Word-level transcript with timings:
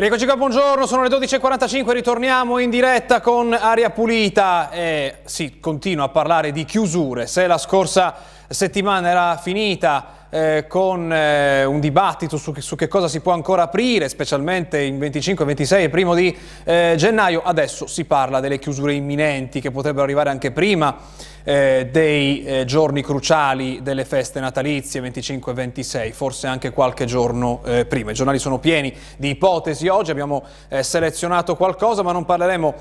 Rieccoci 0.00 0.24
qua, 0.24 0.38
buongiorno, 0.38 0.86
sono 0.86 1.02
le 1.02 1.10
12.45, 1.10 1.90
ritorniamo 1.90 2.56
in 2.56 2.70
diretta 2.70 3.20
con 3.20 3.52
Aria 3.52 3.90
Pulita 3.90 4.70
e 4.70 5.16
si 5.24 5.60
continua 5.60 6.06
a 6.06 6.08
parlare 6.08 6.52
di 6.52 6.64
chiusure. 6.64 7.26
Se 7.26 7.46
la 7.46 7.58
scorsa 7.58 8.14
settimana 8.48 9.10
era 9.10 9.36
finita 9.36 10.26
eh, 10.30 10.64
con 10.68 11.12
eh, 11.12 11.66
un 11.66 11.80
dibattito 11.80 12.38
su, 12.38 12.54
su, 12.60 12.76
che 12.76 12.88
cosa 12.88 13.08
si 13.08 13.20
può 13.20 13.34
ancora 13.34 13.64
aprire, 13.64 14.08
specialmente 14.08 14.80
in 14.80 14.98
25, 14.98 15.44
26 15.44 15.84
e 15.84 15.88
primo 15.90 16.14
di 16.14 16.34
eh, 16.64 16.94
gennaio. 16.96 17.42
Adesso 17.42 17.86
si 17.86 18.06
parla 18.06 18.40
delle 18.40 18.58
chiusure 18.58 18.94
imminenti 18.94 19.60
che 19.60 19.70
potrebbero 19.70 20.04
arrivare 20.04 20.30
anche 20.30 20.50
prima 20.50 20.96
eh, 21.44 21.88
dei 21.90 22.44
eh, 22.44 22.64
giorni 22.64 23.02
cruciali 23.02 23.80
delle 23.82 24.04
feste 24.04 24.40
natalizie 24.40 25.00
25 25.00 25.52
e 25.52 25.54
26, 25.54 26.12
forse 26.12 26.46
anche 26.46 26.70
qualche 26.70 27.04
giorno 27.04 27.60
eh, 27.64 27.84
prima. 27.84 28.10
I 28.10 28.14
giornali 28.14 28.38
sono 28.38 28.58
pieni 28.58 28.94
di 29.16 29.30
ipotesi 29.30 29.88
oggi, 29.88 30.10
abbiamo 30.10 30.42
selezionato 30.80 31.56
qualcosa, 31.56 32.02
ma 32.02 32.12
non 32.12 32.24
parleremo 32.24 32.74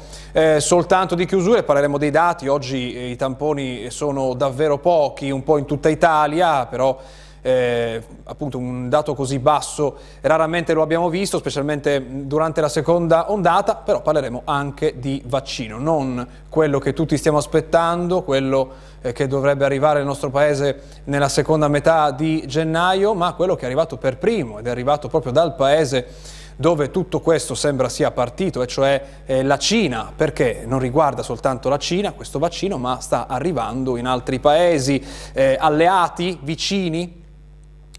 soltanto 0.57 1.15
di 1.15 1.25
chiusure, 1.25 1.63
parleremo 1.63 1.97
dei 1.97 2.11
dati. 2.11 2.47
Oggi 2.47 2.97
i 3.11 3.15
tamponi 3.15 3.89
sono 3.89 4.33
davvero 4.33 4.77
pochi, 4.77 5.29
un 5.29 5.43
po' 5.43 5.57
in 5.57 5.65
tutta 5.65 5.89
Italia, 5.89 6.65
però 6.65 6.97
eh, 7.41 8.01
appunto 8.25 8.57
un 8.57 8.89
dato 8.89 9.13
così 9.13 9.39
basso 9.39 9.97
raramente 10.21 10.73
lo 10.73 10.81
abbiamo 10.81 11.09
visto, 11.09 11.37
specialmente 11.37 12.25
durante 12.27 12.61
la 12.61 12.69
seconda 12.69 13.31
ondata, 13.31 13.75
però 13.75 14.01
parleremo 14.01 14.41
anche 14.45 14.99
di 14.99 15.21
vaccino, 15.25 15.77
non 15.77 16.27
quello 16.49 16.79
che 16.79 16.93
tutti 16.93 17.17
stiamo 17.17 17.37
aspettando, 17.37 18.23
quello 18.23 18.71
eh, 19.01 19.13
che 19.13 19.27
dovrebbe 19.27 19.65
arrivare 19.65 19.99
nel 19.99 20.07
nostro 20.07 20.29
paese 20.29 20.81
nella 21.05 21.29
seconda 21.29 21.67
metà 21.67 22.11
di 22.11 22.43
gennaio, 22.45 23.13
ma 23.13 23.33
quello 23.33 23.55
che 23.55 23.63
è 23.63 23.65
arrivato 23.65 23.97
per 23.97 24.17
primo 24.17 24.59
ed 24.59 24.67
è 24.67 24.69
arrivato 24.69 25.07
proprio 25.07 25.31
dal 25.31 25.55
paese 25.55 26.37
dove 26.59 26.91
tutto 26.91 27.21
questo 27.21 27.55
sembra 27.55 27.87
sia 27.87 28.11
partito, 28.11 28.61
e 28.61 28.67
cioè 28.67 29.01
eh, 29.25 29.43
la 29.43 29.57
Cina, 29.57 30.11
perché? 30.13 30.65
Non 30.67 30.79
riguarda 30.79 31.23
soltanto 31.23 31.69
la 31.69 31.77
Cina 31.77 32.11
questo 32.11 32.37
vaccino, 32.37 32.77
ma 32.77 32.99
sta 32.99 33.27
arrivando 33.27 33.95
in 33.95 34.05
altri 34.05 34.39
paesi 34.39 35.01
eh, 35.31 35.55
alleati, 35.57 36.37
vicini, 36.41 37.18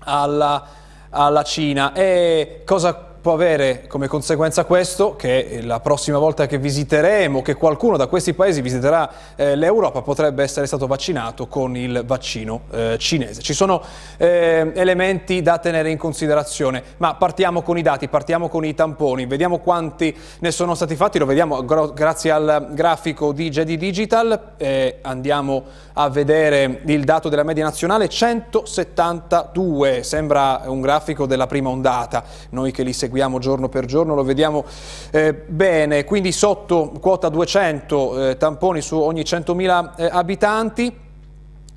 alla, 0.01 0.67
alla 1.11 1.43
Cina. 1.43 1.93
E 1.93 2.63
cosa 2.65 3.10
può 3.21 3.35
avere 3.35 3.87
come 3.87 4.09
conseguenza 4.09 4.65
questo 4.65 5.15
che 5.15 5.61
la 5.63 5.81
prossima 5.81 6.17
volta 6.17 6.47
che 6.47 6.57
visiteremo, 6.57 7.43
che 7.43 7.55
qualcuno 7.55 7.99
da 7.99 8.07
questi 8.07 8.33
paesi 8.33 8.63
visiterà 8.63 9.11
eh, 9.37 9.57
l'Europa 9.57 10.01
potrebbe 10.01 10.43
essere 10.43 10.67
stato 10.67 10.87
vaccinato 10.87 11.47
con 11.47 11.77
il 11.77 12.03
vaccino 12.07 12.63
eh, 12.71 12.97
cinese. 12.99 13.43
Ci 13.43 13.53
sono 13.53 13.83
eh, 14.17 14.73
elementi 14.75 15.43
da 15.43 15.59
tenere 15.59 15.91
in 15.91 15.99
considerazione, 15.99 16.83
ma 16.97 17.15
partiamo 17.15 17.61
con 17.61 17.77
i 17.77 17.83
dati, 17.83 18.09
partiamo 18.09 18.49
con 18.49 18.65
i 18.65 18.75
tamponi, 18.75 19.27
vediamo 19.27 19.59
quanti 19.59 20.17
ne 20.39 20.51
sono 20.51 20.75
stati 20.75 20.97
fatti, 20.97 21.19
lo 21.19 21.27
vediamo 21.27 21.63
grazie 21.63 22.31
al 22.31 22.69
grafico 22.73 23.33
di 23.33 23.51
JD 23.51 23.75
Digital, 23.75 24.55
andiamo 25.03 25.65
a 25.93 26.09
vedere 26.09 26.81
il 26.87 27.05
dato 27.05 27.29
della 27.29 27.43
media 27.43 27.65
nazionale, 27.65 28.09
172, 28.09 30.03
sembra 30.03 30.63
un 30.67 30.81
grafico 30.81 31.27
della 31.27 31.47
prima 31.47 31.69
ondata, 31.69 32.25
noi 32.51 32.73
che 32.73 32.83
li 32.83 32.95
seguiamo 32.95 33.10
seguiamo 33.11 33.41
giorno 33.41 33.69
per 33.69 33.87
giorno, 33.87 34.15
lo 34.15 34.23
vediamo 34.23 34.65
eh, 35.11 35.35
bene, 35.35 36.05
quindi 36.05 36.31
sotto 36.31 36.93
quota 37.01 37.29
200 37.29 38.29
eh, 38.29 38.37
tamponi 38.37 38.81
su 38.81 38.97
ogni 38.97 39.23
100.000 39.23 39.91
eh, 39.97 40.09
abitanti. 40.13 41.09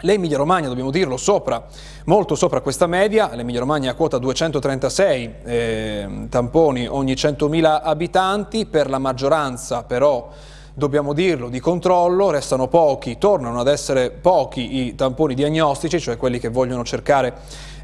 L'Emilia 0.01 0.37
Romagna, 0.37 0.67
dobbiamo 0.67 0.91
dirlo, 0.91 1.17
sopra, 1.17 1.65
molto 2.05 2.35
sopra 2.35 2.61
questa 2.61 2.87
media, 2.87 3.33
l'Emilia 3.33 3.61
Romagna 3.61 3.91
a 3.91 3.93
quota 3.95 4.19
236 4.19 5.33
eh, 5.43 6.07
tamponi 6.29 6.85
ogni 6.87 7.13
100.000 7.13 7.79
abitanti, 7.81 8.65
per 8.67 8.89
la 8.89 8.99
maggioranza 8.99 9.83
però 9.83 10.29
dobbiamo 10.75 11.13
dirlo, 11.13 11.49
di 11.49 11.59
controllo, 11.59 12.31
restano 12.31 12.67
pochi, 12.67 13.17
tornano 13.17 13.59
ad 13.59 13.67
essere 13.67 14.09
pochi 14.11 14.87
i 14.87 14.95
tamponi 14.95 15.35
diagnostici, 15.35 15.99
cioè 15.99 16.17
quelli 16.17 16.39
che 16.39 16.49
vogliono 16.49 16.83
cercare 16.83 17.33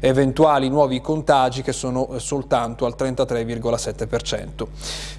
eventuali 0.00 0.68
nuovi 0.68 1.00
contagi 1.00 1.62
che 1.62 1.72
sono 1.72 2.08
eh, 2.08 2.18
soltanto 2.18 2.86
al 2.86 2.94
33,7%. 2.98 4.66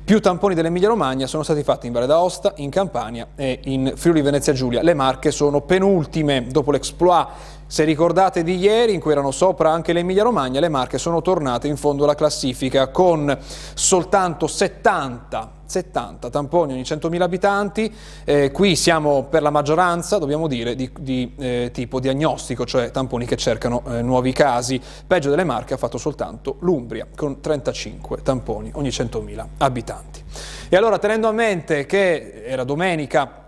Più 0.03 0.19
tamponi 0.19 0.55
dell'Emilia 0.55 0.89
Romagna 0.89 1.27
sono 1.27 1.43
stati 1.43 1.63
fatti 1.63 1.87
in 1.87 1.93
Valle 1.93 2.07
d'Aosta, 2.07 2.53
in 2.57 2.69
Campania 2.69 3.27
e 3.35 3.59
in 3.65 3.93
Friuli 3.95 4.21
Venezia 4.21 4.53
Giulia. 4.53 4.81
Le 4.81 4.93
Marche 4.93 5.31
sono 5.31 5.61
penultime 5.61 6.47
dopo 6.49 6.71
l'exploit 6.71 7.27
se 7.71 7.85
ricordate 7.85 8.43
di 8.43 8.57
ieri, 8.57 8.93
in 8.93 8.99
cui 8.99 9.13
erano 9.13 9.31
sopra 9.31 9.71
anche 9.71 9.93
l'Emilia 9.93 10.23
Romagna, 10.23 10.59
le 10.59 10.67
Marche 10.67 10.97
sono 10.97 11.21
tornate 11.21 11.69
in 11.69 11.77
fondo 11.77 12.03
alla 12.03 12.15
classifica 12.15 12.89
con 12.89 13.37
soltanto 13.75 14.45
70 14.45 15.59
70 15.71 16.29
tamponi 16.29 16.73
ogni 16.73 16.81
100.000 16.81 17.21
abitanti, 17.21 17.93
eh, 18.25 18.51
qui 18.51 18.75
siamo 18.75 19.23
per 19.23 19.41
la 19.41 19.49
maggioranza, 19.49 20.17
dobbiamo 20.17 20.47
dire, 20.47 20.75
di, 20.75 20.91
di 20.99 21.33
eh, 21.37 21.69
tipo 21.73 22.01
diagnostico, 22.01 22.65
cioè 22.65 22.91
tamponi 22.91 23.25
che 23.25 23.37
cercano 23.37 23.81
eh, 23.87 24.01
nuovi 24.01 24.33
casi. 24.33 24.81
Peggio 25.07 25.29
delle 25.29 25.45
Marche 25.45 25.73
ha 25.73 25.77
fatto 25.77 25.97
soltanto 25.97 26.57
l'Umbria, 26.59 27.07
con 27.15 27.39
35 27.39 28.21
tamponi 28.21 28.71
ogni 28.73 28.89
100.000 28.89 29.45
abitanti. 29.59 30.21
E 30.67 30.75
allora, 30.75 30.99
tenendo 30.99 31.29
a 31.29 31.31
mente 31.31 31.85
che 31.85 32.43
era 32.45 32.63
domenica, 32.65 33.40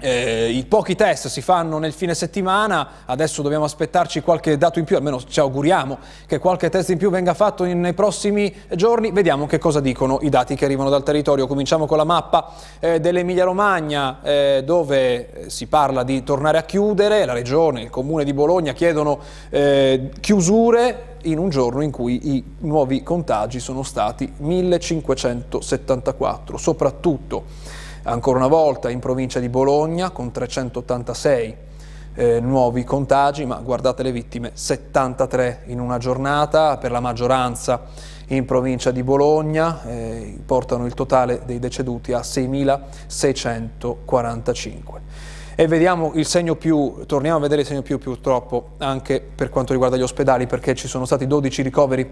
eh, 0.00 0.50
I 0.50 0.64
pochi 0.64 0.96
test 0.96 1.28
si 1.28 1.40
fanno 1.40 1.78
nel 1.78 1.92
fine 1.92 2.14
settimana, 2.14 3.04
adesso 3.06 3.42
dobbiamo 3.42 3.64
aspettarci 3.64 4.22
qualche 4.22 4.58
dato 4.58 4.80
in 4.80 4.84
più, 4.84 4.96
almeno 4.96 5.22
ci 5.22 5.38
auguriamo 5.38 5.98
che 6.26 6.38
qualche 6.38 6.68
test 6.68 6.90
in 6.90 6.98
più 6.98 7.10
venga 7.10 7.32
fatto 7.32 7.62
in, 7.64 7.80
nei 7.80 7.94
prossimi 7.94 8.52
giorni. 8.74 9.12
Vediamo 9.12 9.46
che 9.46 9.58
cosa 9.58 9.78
dicono 9.80 10.18
i 10.22 10.28
dati 10.28 10.56
che 10.56 10.64
arrivano 10.64 10.90
dal 10.90 11.04
territorio. 11.04 11.46
Cominciamo 11.46 11.86
con 11.86 11.96
la 11.96 12.04
mappa 12.04 12.52
eh, 12.80 13.00
dell'Emilia 13.00 13.44
Romagna 13.44 14.20
eh, 14.22 14.62
dove 14.64 15.44
eh, 15.44 15.50
si 15.50 15.68
parla 15.68 16.02
di 16.02 16.24
tornare 16.24 16.58
a 16.58 16.64
chiudere, 16.64 17.24
la 17.24 17.32
regione, 17.32 17.82
il 17.82 17.90
comune 17.90 18.24
di 18.24 18.32
Bologna 18.32 18.72
chiedono 18.72 19.20
eh, 19.50 20.10
chiusure 20.20 21.12
in 21.22 21.38
un 21.38 21.48
giorno 21.48 21.82
in 21.82 21.90
cui 21.90 22.36
i 22.36 22.44
nuovi 22.58 23.02
contagi 23.02 23.58
sono 23.60 23.82
stati 23.82 24.30
1574, 24.36 26.58
soprattutto 26.58 27.44
ancora 28.04 28.38
una 28.38 28.48
volta 28.48 28.90
in 28.90 29.00
provincia 29.00 29.40
di 29.40 29.48
Bologna 29.48 30.10
con 30.10 30.30
386 30.30 31.56
eh, 32.14 32.40
nuovi 32.40 32.84
contagi, 32.84 33.44
ma 33.44 33.56
guardate 33.56 34.02
le 34.02 34.12
vittime, 34.12 34.52
73 34.54 35.64
in 35.66 35.80
una 35.80 35.98
giornata, 35.98 36.78
per 36.78 36.92
la 36.92 37.00
maggioranza 37.00 37.82
in 38.28 38.44
provincia 38.44 38.90
di 38.90 39.02
Bologna, 39.02 39.82
eh, 39.84 40.38
portano 40.44 40.86
il 40.86 40.94
totale 40.94 41.42
dei 41.44 41.58
deceduti 41.58 42.12
a 42.12 42.20
6.645. 42.20 44.80
E 45.56 45.66
vediamo 45.66 46.12
il 46.14 46.26
segno 46.26 46.56
più, 46.56 47.04
torniamo 47.06 47.38
a 47.38 47.40
vedere 47.40 47.60
il 47.60 47.66
segno 47.66 47.82
più 47.82 47.98
purtroppo 47.98 48.70
anche 48.78 49.20
per 49.20 49.50
quanto 49.50 49.72
riguarda 49.72 49.96
gli 49.96 50.02
ospedali, 50.02 50.46
perché 50.46 50.74
ci 50.74 50.88
sono 50.88 51.04
stati 51.04 51.26
12 51.26 51.62
ricoveri 51.62 52.10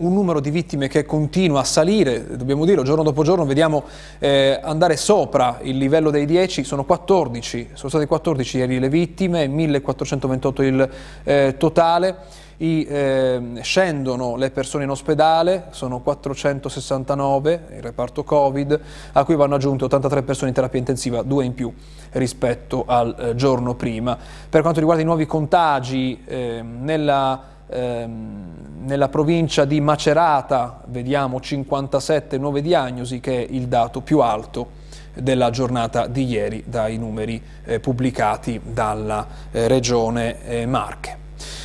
un 0.00 0.12
numero 0.12 0.40
di 0.40 0.50
vittime 0.50 0.88
che 0.88 1.04
continua 1.04 1.60
a 1.60 1.64
salire, 1.64 2.36
dobbiamo 2.36 2.64
dire, 2.64 2.82
giorno 2.82 3.02
dopo 3.02 3.22
giorno 3.22 3.44
vediamo 3.44 3.84
eh, 4.18 4.58
andare 4.62 4.96
sopra 4.96 5.58
il 5.62 5.76
livello 5.76 6.10
dei 6.10 6.26
10, 6.26 6.64
sono 6.64 6.84
14, 6.84 7.70
sono 7.74 7.88
state 7.88 8.06
14 8.06 8.58
ieri 8.58 8.78
le 8.78 8.88
vittime, 8.88 9.46
1428 9.46 10.62
il 10.62 10.90
eh, 11.24 11.54
totale, 11.58 12.16
I, 12.60 12.84
eh, 12.84 13.40
scendono 13.62 14.36
le 14.36 14.50
persone 14.50 14.84
in 14.84 14.90
ospedale, 14.90 15.68
sono 15.70 16.00
469 16.00 17.66
il 17.76 17.82
reparto 17.82 18.22
Covid, 18.22 18.80
a 19.12 19.24
cui 19.24 19.34
vanno 19.34 19.54
aggiunte 19.54 19.84
83 19.84 20.22
persone 20.22 20.48
in 20.48 20.54
terapia 20.54 20.78
intensiva, 20.78 21.22
due 21.22 21.46
in 21.46 21.54
più 21.54 21.72
rispetto 22.12 22.84
al 22.86 23.16
eh, 23.18 23.34
giorno 23.34 23.74
prima. 23.76 24.16
Per 24.48 24.60
quanto 24.60 24.78
riguarda 24.78 25.02
i 25.02 25.06
nuovi 25.06 25.24
contagi, 25.24 26.22
eh, 26.26 26.62
nella, 26.62 27.42
ehm, 27.66 28.84
nella 28.84 29.08
provincia 29.08 29.64
di 29.64 29.80
Macerata 29.80 30.82
vediamo 30.88 31.40
57 31.40 32.36
nuove 32.36 32.60
diagnosi 32.60 33.20
che 33.20 33.42
è 33.42 33.46
il 33.50 33.68
dato 33.68 34.02
più 34.02 34.18
alto 34.18 34.78
della 35.14 35.48
giornata 35.48 36.06
di 36.06 36.26
ieri 36.26 36.62
dai 36.66 36.98
numeri 36.98 37.42
eh, 37.64 37.80
pubblicati 37.80 38.60
dalla 38.62 39.26
eh, 39.50 39.66
Regione 39.66 40.44
eh, 40.44 40.66
Marche. 40.66 41.20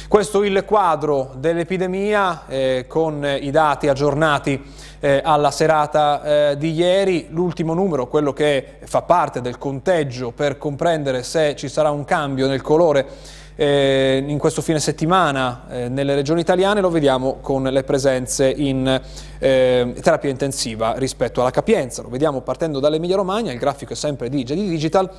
Questo 0.07 0.44
il 0.44 0.63
quadro 0.66 1.33
dell'epidemia 1.38 2.45
eh, 2.48 2.86
con 2.88 3.25
i 3.39 3.51
dati 3.51 3.88
aggiornati 3.88 4.62
eh, 5.00 5.22
alla 5.24 5.51
serata 5.51 6.24
eh, 6.51 6.57
di 6.57 6.74
ieri. 6.74 7.27
L'ultimo 7.30 7.74
numero, 7.74 8.07
quello 8.07 8.33
che 8.33 8.77
fa 8.83 9.01
parte 9.01 9.42
del 9.42 9.57
conteggio 9.57 10.31
per 10.31 10.57
comprendere 10.57 11.24
se 11.24 11.56
ci 11.56 11.69
sarà 11.69 11.92
un 11.92 12.06
cambio 12.06 12.48
nel 12.48 12.62
colore 12.62 13.07
eh, 13.56 14.24
in 14.25 14.38
questo 14.38 14.62
fine 14.62 14.80
settimana 14.80 15.63
eh, 15.69 15.88
nelle 15.88 16.13
regioni 16.13 16.42
italiane 16.42 16.81
lo 16.81 16.89
vediamo 16.89 17.38
con 17.39 17.63
le 17.63 17.83
presenze 17.83 18.50
in 18.50 19.01
eh, 19.39 19.94
terapia 20.01 20.30
intensiva 20.30 20.95
rispetto 20.98 21.42
alla 21.42 21.51
capienza. 21.51 22.01
Lo 22.01 22.10
vediamo 22.10 22.42
partendo 22.42 22.80
dall'Emilia 22.80 23.16
Romagna, 23.16 23.51
il 23.51 23.60
grafico 23.60 23.94
è 23.94 23.95
sempre 23.95 24.30
di 24.30 24.44
GD 24.44 24.68
Digital, 24.68 25.10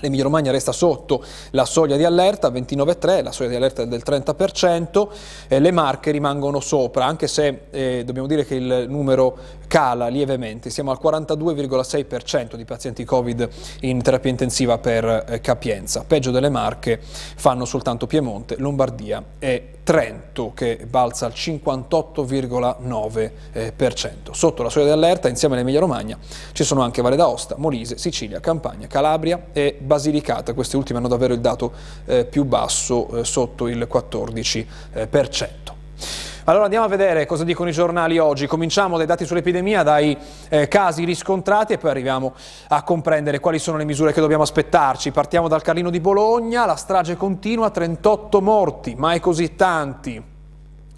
L'Emilia 0.00 0.24
Romagna 0.24 0.50
resta 0.50 0.72
sotto 0.72 1.22
la 1.50 1.64
soglia 1.64 1.96
di 1.96 2.04
allerta, 2.04 2.48
29,3, 2.48 3.22
la 3.22 3.32
soglia 3.32 3.50
di 3.50 3.56
allerta 3.56 3.82
è 3.82 3.86
del 3.86 4.02
30%, 4.04 5.08
eh, 5.48 5.60
le 5.60 5.70
Marche 5.70 6.10
rimangono 6.10 6.60
sopra, 6.60 7.04
anche 7.04 7.26
se 7.26 7.62
eh, 7.70 8.02
dobbiamo 8.04 8.26
dire 8.26 8.44
che 8.44 8.54
il 8.54 8.86
numero 8.88 9.36
cala 9.66 10.08
lievemente, 10.08 10.70
siamo 10.70 10.90
al 10.90 10.98
42,6% 11.02 12.56
di 12.56 12.64
pazienti 12.64 13.04
Covid 13.04 13.48
in 13.80 14.02
terapia 14.02 14.30
intensiva 14.30 14.78
per 14.78 15.24
eh, 15.28 15.40
capienza. 15.40 16.04
Peggio 16.06 16.30
delle 16.30 16.48
Marche 16.48 17.00
fanno 17.00 17.64
soltanto 17.64 18.06
Piemonte, 18.06 18.56
Lombardia 18.58 19.22
e 19.38 19.74
Trento 19.90 20.52
che 20.54 20.86
balza 20.88 21.26
al 21.26 21.32
58,9%. 21.34 24.30
Sotto 24.30 24.62
la 24.62 24.68
soglia 24.68 24.84
di 24.84 24.92
allerta, 24.92 25.28
insieme 25.28 25.54
all'Emilia 25.54 25.80
Romagna, 25.80 26.16
ci 26.52 26.62
sono 26.62 26.82
anche 26.82 27.02
Valle 27.02 27.16
d'Aosta, 27.16 27.56
Molise, 27.58 27.98
Sicilia, 27.98 28.38
Campania, 28.38 28.86
Calabria 28.86 29.46
e 29.52 29.76
Basilicata. 29.90 30.54
Queste 30.54 30.76
ultime 30.76 31.00
hanno 31.00 31.08
davvero 31.08 31.34
il 31.34 31.40
dato 31.40 31.72
eh, 32.04 32.24
più 32.24 32.44
basso, 32.44 33.08
eh, 33.08 33.24
sotto 33.24 33.66
il 33.66 33.88
14%. 33.90 35.48
Allora 36.44 36.64
andiamo 36.64 36.84
a 36.84 36.88
vedere 36.88 37.26
cosa 37.26 37.42
dicono 37.42 37.70
i 37.70 37.72
giornali 37.72 38.16
oggi. 38.18 38.46
Cominciamo 38.46 38.96
dai 38.96 39.06
dati 39.06 39.26
sull'epidemia, 39.26 39.82
dai 39.82 40.16
eh, 40.48 40.68
casi 40.68 41.02
riscontrati 41.04 41.72
e 41.72 41.78
poi 41.78 41.90
arriviamo 41.90 42.34
a 42.68 42.84
comprendere 42.84 43.40
quali 43.40 43.58
sono 43.58 43.78
le 43.78 43.84
misure 43.84 44.12
che 44.12 44.20
dobbiamo 44.20 44.44
aspettarci. 44.44 45.10
Partiamo 45.10 45.48
dal 45.48 45.60
Carlino 45.60 45.90
di 45.90 45.98
Bologna, 45.98 46.66
la 46.66 46.76
strage 46.76 47.16
continua, 47.16 47.70
38 47.70 48.40
morti, 48.40 48.94
mai 48.94 49.18
così 49.18 49.56
tanti. 49.56 50.29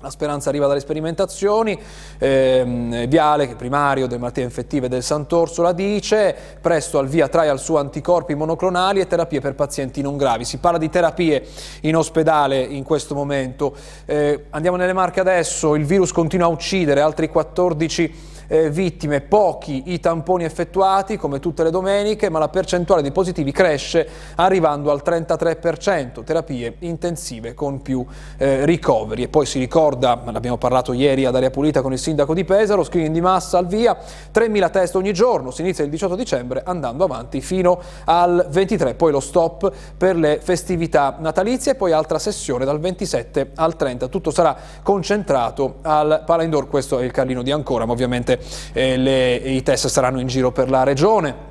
La 0.02 0.10
speranza 0.10 0.48
arriva 0.48 0.66
dalle 0.66 0.80
sperimentazioni, 0.80 1.80
eh, 2.18 3.06
Viale, 3.08 3.46
che 3.46 3.52
è 3.52 3.56
primario 3.56 4.08
delle 4.08 4.18
malattie 4.18 4.42
infettive 4.42 4.88
del 4.88 5.04
Sant'Orso, 5.04 5.62
la 5.62 5.70
dice, 5.70 6.34
presto 6.60 6.98
al 6.98 7.06
via 7.06 7.28
trial 7.28 7.60
su 7.60 7.76
anticorpi 7.76 8.34
monoclonali 8.34 8.98
e 8.98 9.06
terapie 9.06 9.40
per 9.40 9.54
pazienti 9.54 10.02
non 10.02 10.16
gravi. 10.16 10.44
Si 10.44 10.58
parla 10.58 10.78
di 10.78 10.90
terapie 10.90 11.46
in 11.82 11.94
ospedale 11.94 12.60
in 12.60 12.82
questo 12.82 13.14
momento. 13.14 13.76
Eh, 14.04 14.46
andiamo 14.50 14.76
nelle 14.76 14.92
marche 14.92 15.20
adesso, 15.20 15.76
il 15.76 15.84
virus 15.84 16.10
continua 16.10 16.46
a 16.48 16.50
uccidere, 16.50 17.00
altri 17.00 17.28
14 17.28 18.31
eh, 18.46 18.70
vittime, 18.70 19.20
pochi 19.20 19.84
i 19.86 20.00
tamponi 20.00 20.44
effettuati 20.44 21.16
come 21.16 21.40
tutte 21.40 21.62
le 21.62 21.70
domeniche, 21.70 22.28
ma 22.28 22.38
la 22.38 22.48
percentuale 22.48 23.02
di 23.02 23.10
positivi 23.10 23.52
cresce 23.52 24.08
arrivando 24.36 24.90
al 24.90 25.02
33%, 25.04 26.24
terapie 26.24 26.76
intensive 26.80 27.54
con 27.54 27.82
più 27.82 28.04
eh, 28.36 28.64
ricoveri. 28.64 29.22
E 29.24 29.28
poi 29.28 29.46
si 29.46 29.58
ricorda, 29.58 30.20
l'abbiamo 30.24 30.58
parlato 30.58 30.92
ieri 30.92 31.24
ad 31.24 31.36
Aria 31.36 31.50
Pulita 31.50 31.82
con 31.82 31.92
il 31.92 31.98
sindaco 31.98 32.34
di 32.34 32.44
Pesaro, 32.44 32.84
screening 32.84 33.14
di 33.14 33.20
massa 33.20 33.58
al 33.58 33.66
via, 33.66 33.96
3.000 34.32 34.70
test 34.70 34.96
ogni 34.96 35.12
giorno, 35.12 35.50
si 35.50 35.62
inizia 35.62 35.84
il 35.84 35.90
18 35.90 36.16
dicembre 36.16 36.62
andando 36.64 37.04
avanti 37.04 37.40
fino 37.40 37.80
al 38.04 38.46
23, 38.50 38.94
poi 38.94 39.12
lo 39.12 39.20
stop 39.20 39.72
per 39.96 40.16
le 40.16 40.40
festività 40.42 41.16
natalizie 41.18 41.72
e 41.72 41.74
poi 41.74 41.92
altra 41.92 42.18
sessione 42.18 42.64
dal 42.64 42.80
27 42.80 43.52
al 43.54 43.76
30. 43.76 44.08
Tutto 44.08 44.30
sarà 44.30 44.56
concentrato 44.82 45.76
al 45.82 46.22
Pala 46.26 46.42
Indoor, 46.42 46.68
questo 46.68 46.98
è 46.98 47.04
il 47.04 47.10
Carlino 47.12 47.42
di 47.42 47.50
Ancora, 47.50 47.86
ma 47.86 47.92
ovviamente 47.92 48.31
ovviamente 48.32 48.40
eh, 48.72 48.96
le, 48.96 49.34
i 49.34 49.62
test 49.62 49.88
saranno 49.88 50.20
in 50.20 50.26
giro 50.26 50.50
per 50.50 50.70
la 50.70 50.82
regione. 50.82 51.50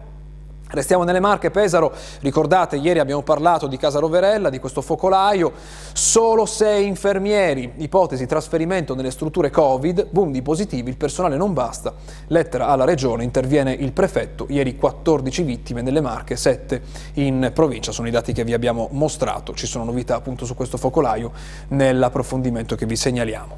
Restiamo 0.72 1.04
nelle 1.04 1.20
Marche, 1.20 1.52
Pesaro, 1.52 1.92
ricordate 2.22 2.78
ieri 2.78 3.00
abbiamo 3.00 3.24
parlato 3.24 3.68
di 3.68 3.76
Casa 3.76 4.00
Roverella, 4.00 4.50
di 4.50 4.58
questo 4.58 4.82
focolaio, 4.82 5.52
solo 5.92 6.46
sei 6.46 6.88
infermieri, 6.88 7.74
ipotesi 7.80 8.26
trasferimento 8.26 8.96
nelle 8.96 9.12
strutture 9.12 9.50
Covid, 9.50 10.08
boom 10.12 10.32
di 10.32 10.42
positivi, 10.42 10.90
il 10.90 10.96
personale 10.96 11.36
non 11.36 11.52
basta, 11.52 11.94
lettera 12.28 12.68
alla 12.68 12.86
regione, 12.86 13.26
interviene 13.26 13.74
il 13.74 13.92
prefetto, 13.92 14.46
ieri 14.48 14.78
14 14.78 15.44
vittime 15.44 15.82
nelle 15.82 16.00
Marche, 16.00 16.38
7 16.38 16.82
in 17.16 17.52
provincia, 17.54 17.92
sono 17.92 18.08
i 18.08 18.12
dati 18.12 18.32
che 18.32 18.46
vi 18.46 18.54
abbiamo 18.54 18.88
mostrato, 18.92 19.54
ci 19.54 19.68
sono 19.68 19.84
novità 19.84 20.16
appunto 20.16 20.46
su 20.46 20.56
questo 20.56 20.78
focolaio 20.78 21.34
nell'approfondimento 21.70 22.76
che 22.76 22.86
vi 22.86 22.96
segnaliamo. 22.96 23.58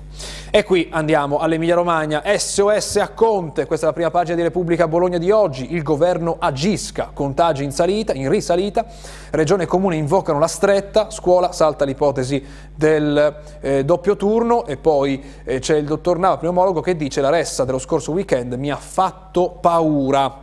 E 0.50 0.63
qui 0.63 0.88
andiamo 0.92 1.38
all'Emilia 1.38 1.75
Romagna, 1.75 2.24
SOS 2.25 2.95
a 2.95 3.09
Conte, 3.09 3.68
questa 3.68 3.86
è 3.86 3.89
la 3.89 3.95
prima 3.95 4.09
pagina 4.09 4.36
di 4.36 4.42
Repubblica 4.42 4.88
Bologna 4.88 5.19
di 5.19 5.30
oggi, 5.30 5.75
il 5.75 5.83
governo 5.83 6.38
agisca 6.39 7.01
Mosca, 7.03 7.11
contagi 7.13 7.63
in 7.63 7.71
salita, 7.71 8.13
in 8.13 8.29
risalita, 8.29 8.85
regione 9.31 9.63
e 9.63 9.65
comune 9.65 9.95
invocano 9.95 10.39
la 10.39 10.47
stretta, 10.47 11.09
scuola 11.09 11.51
salta 11.51 11.85
l'ipotesi 11.85 12.44
del 12.73 13.35
eh, 13.59 13.83
doppio 13.83 14.15
turno. 14.15 14.65
E 14.65 14.77
poi 14.77 15.21
eh, 15.44 15.59
c'è 15.59 15.75
il 15.75 15.85
dottor 15.85 16.17
Nava, 16.17 16.38
pneumologo, 16.38 16.81
che 16.81 16.95
dice 16.95 17.21
la 17.21 17.29
ressa 17.29 17.65
dello 17.65 17.79
scorso 17.79 18.11
weekend 18.11 18.53
mi 18.53 18.71
ha 18.71 18.77
fatto 18.77 19.57
paura. 19.59 20.41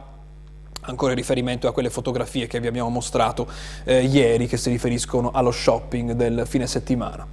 Ancora 0.82 1.12
in 1.12 1.18
riferimento 1.18 1.68
a 1.68 1.72
quelle 1.72 1.90
fotografie 1.90 2.46
che 2.46 2.58
vi 2.58 2.66
abbiamo 2.66 2.88
mostrato 2.88 3.46
eh, 3.84 4.02
ieri 4.02 4.46
che 4.46 4.56
si 4.56 4.70
riferiscono 4.70 5.30
allo 5.30 5.50
shopping 5.50 6.12
del 6.12 6.44
fine 6.46 6.66
settimana. 6.66 7.26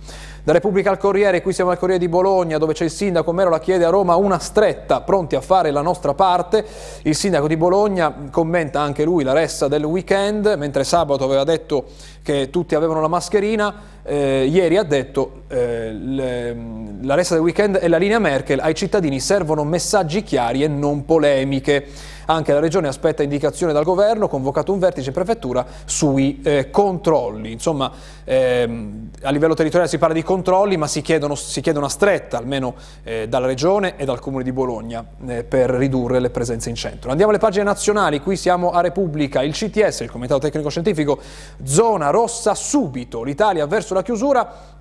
Da 0.48 0.54
Repubblica 0.54 0.90
al 0.92 0.98
Corriere, 0.98 1.42
qui 1.42 1.52
siamo 1.52 1.72
al 1.72 1.78
Corriere 1.78 2.00
di 2.00 2.08
Bologna 2.08 2.58
dove 2.58 2.72
c'è 2.72 2.86
il 2.86 2.90
sindaco 2.90 3.34
Mero 3.34 3.50
la 3.50 3.60
chiede 3.60 3.84
a 3.84 3.90
Roma 3.90 4.16
una 4.16 4.40
stretta, 4.40 5.02
pronti 5.02 5.36
a 5.36 5.42
fare 5.42 5.72
la 5.72 5.82
nostra 5.82 6.14
parte. 6.14 6.66
Il 7.02 7.16
sindaco 7.16 7.50
di 7.50 7.58
Bologna 7.58 8.30
commenta 8.32 8.80
anche 8.80 9.04
lui 9.04 9.26
la 9.26 9.34
ressa 9.34 9.68
del 9.68 9.84
weekend, 9.84 10.56
mentre 10.58 10.86
sabato 10.86 11.26
aveva 11.26 11.44
detto 11.44 11.88
che 12.24 12.50
tutti 12.50 12.76
avevano 12.76 13.02
la 13.02 13.10
mascherina, 13.10 13.76
eh, 14.04 14.46
ieri 14.46 14.78
ha 14.78 14.84
detto 14.84 15.42
eh, 15.50 15.92
le, 15.92 16.58
la 17.02 17.16
ressa 17.16 17.34
del 17.34 17.44
weekend 17.44 17.76
è 17.80 17.90
la 17.90 17.98
linea 17.98 18.20
Merkel, 18.20 18.60
ai 18.62 18.74
cittadini 18.74 19.20
servono 19.20 19.66
messaggi 19.66 20.24
chiari 20.24 20.64
e 20.64 20.70
non 20.70 21.04
polemiche. 21.04 22.16
Anche 22.30 22.52
la 22.52 22.60
Regione 22.60 22.90
aspetta 22.90 23.24
indicazione 23.24 23.72
dal 23.72 23.86
Governo, 23.86 24.28
convocato 24.28 24.74
un 24.74 24.80
vertice 24.80 25.08
in 25.08 25.14
prefettura 25.14 25.66
sui 25.86 26.42
eh, 26.44 26.70
controlli. 26.70 27.54
Insomma, 27.54 27.90
ehm, 28.26 29.12
a 29.22 29.30
livello 29.30 29.54
territoriale 29.54 29.90
si 29.90 29.98
parla 29.98 30.14
di 30.14 30.24
controlli, 30.24 30.76
ma 30.76 30.88
si, 30.88 31.02
chiedono, 31.02 31.36
si 31.36 31.62
chiede 31.62 31.78
una 31.78 31.88
stretta, 31.88 32.38
almeno 32.38 32.76
eh, 33.04 33.30
dalla 33.30 33.46
Regione 33.46 33.96
e 33.96 34.04
dal 34.04 34.20
Comune 34.20 34.44
di 34.44 34.52
Bologna, 34.52 35.06
eh, 35.26 35.46
per 35.46 35.70
ridurre 35.70 36.20
le 36.20 36.30
presenze 36.30 36.70
in 36.70 36.76
centro. 36.76 37.12
Andiamo 37.12 37.32
alle 37.32 37.40
pagine 37.40 37.64
nazionali, 37.64 38.20
qui 38.20 38.36
siamo 38.36 38.72
a 38.72 38.82
Repubblica, 38.82 39.42
il 39.42 39.54
CTS, 39.54 40.02
il 40.02 40.12
Comitato 40.12 40.42
Tecnico 40.42 40.70
Scientifico, 40.70 41.20
zona 41.64 42.10
rossa 42.10 42.56
subito, 42.56 43.24
l'Italia 43.24 43.66
verso 43.68 43.94
la 43.94 44.04
chiusura, 44.04 44.76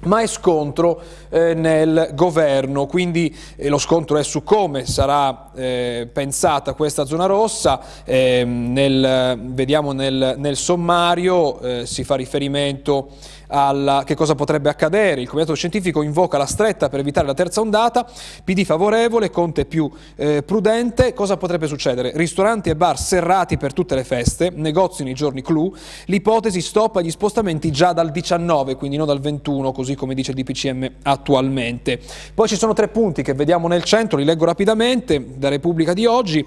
ma 0.00 0.20
è 0.20 0.26
scontro 0.26 1.00
eh, 1.28 1.54
nel 1.54 2.10
governo, 2.14 2.86
quindi 2.86 3.34
eh, 3.56 3.68
lo 3.68 3.78
scontro 3.78 4.16
è 4.16 4.22
su 4.22 4.44
come 4.44 4.86
sarà 4.86 5.47
eh, 5.58 6.08
pensata 6.12 6.74
questa 6.74 7.04
zona 7.04 7.26
rossa, 7.26 7.80
ehm, 8.04 8.72
nel, 8.72 9.40
vediamo 9.52 9.92
nel, 9.92 10.36
nel 10.38 10.56
sommario 10.56 11.60
eh, 11.60 11.86
si 11.86 12.04
fa 12.04 12.14
riferimento 12.14 13.10
alla 13.48 14.02
che 14.04 14.14
cosa 14.14 14.34
potrebbe 14.34 14.68
accadere. 14.68 15.20
Il 15.20 15.28
comitato 15.28 15.54
scientifico 15.54 16.02
invoca 16.02 16.38
la 16.38 16.46
stretta 16.46 16.88
per 16.88 17.00
evitare 17.00 17.26
la 17.26 17.34
terza 17.34 17.60
ondata, 17.60 18.06
PD 18.44 18.64
favorevole, 18.64 19.30
Conte 19.30 19.64
più 19.64 19.90
eh, 20.16 20.42
prudente. 20.42 21.12
Cosa 21.12 21.36
potrebbe 21.36 21.66
succedere? 21.66 22.12
Ristoranti 22.14 22.70
e 22.70 22.76
bar 22.76 22.98
serrati 22.98 23.56
per 23.56 23.72
tutte 23.72 23.94
le 23.94 24.04
feste, 24.04 24.50
negozi 24.54 25.04
nei 25.04 25.14
giorni 25.14 25.42
clou, 25.42 25.74
l'ipotesi 26.06 26.60
stop 26.60 26.96
agli 26.96 27.10
spostamenti 27.10 27.70
già 27.70 27.92
dal 27.92 28.10
19, 28.10 28.76
quindi 28.76 28.96
non 28.96 29.06
dal 29.06 29.20
21, 29.20 29.72
così 29.72 29.94
come 29.94 30.14
dice 30.14 30.32
il 30.32 30.36
DPCM 30.36 30.90
attualmente. 31.02 32.00
Poi 32.34 32.48
ci 32.48 32.56
sono 32.56 32.72
tre 32.72 32.88
punti 32.88 33.22
che 33.22 33.34
vediamo 33.34 33.68
nel 33.68 33.84
centro, 33.84 34.18
li 34.18 34.24
leggo 34.24 34.44
rapidamente, 34.44 35.24
da 35.48 35.54
Repubblica 35.54 35.92
di 35.92 36.06
oggi. 36.06 36.46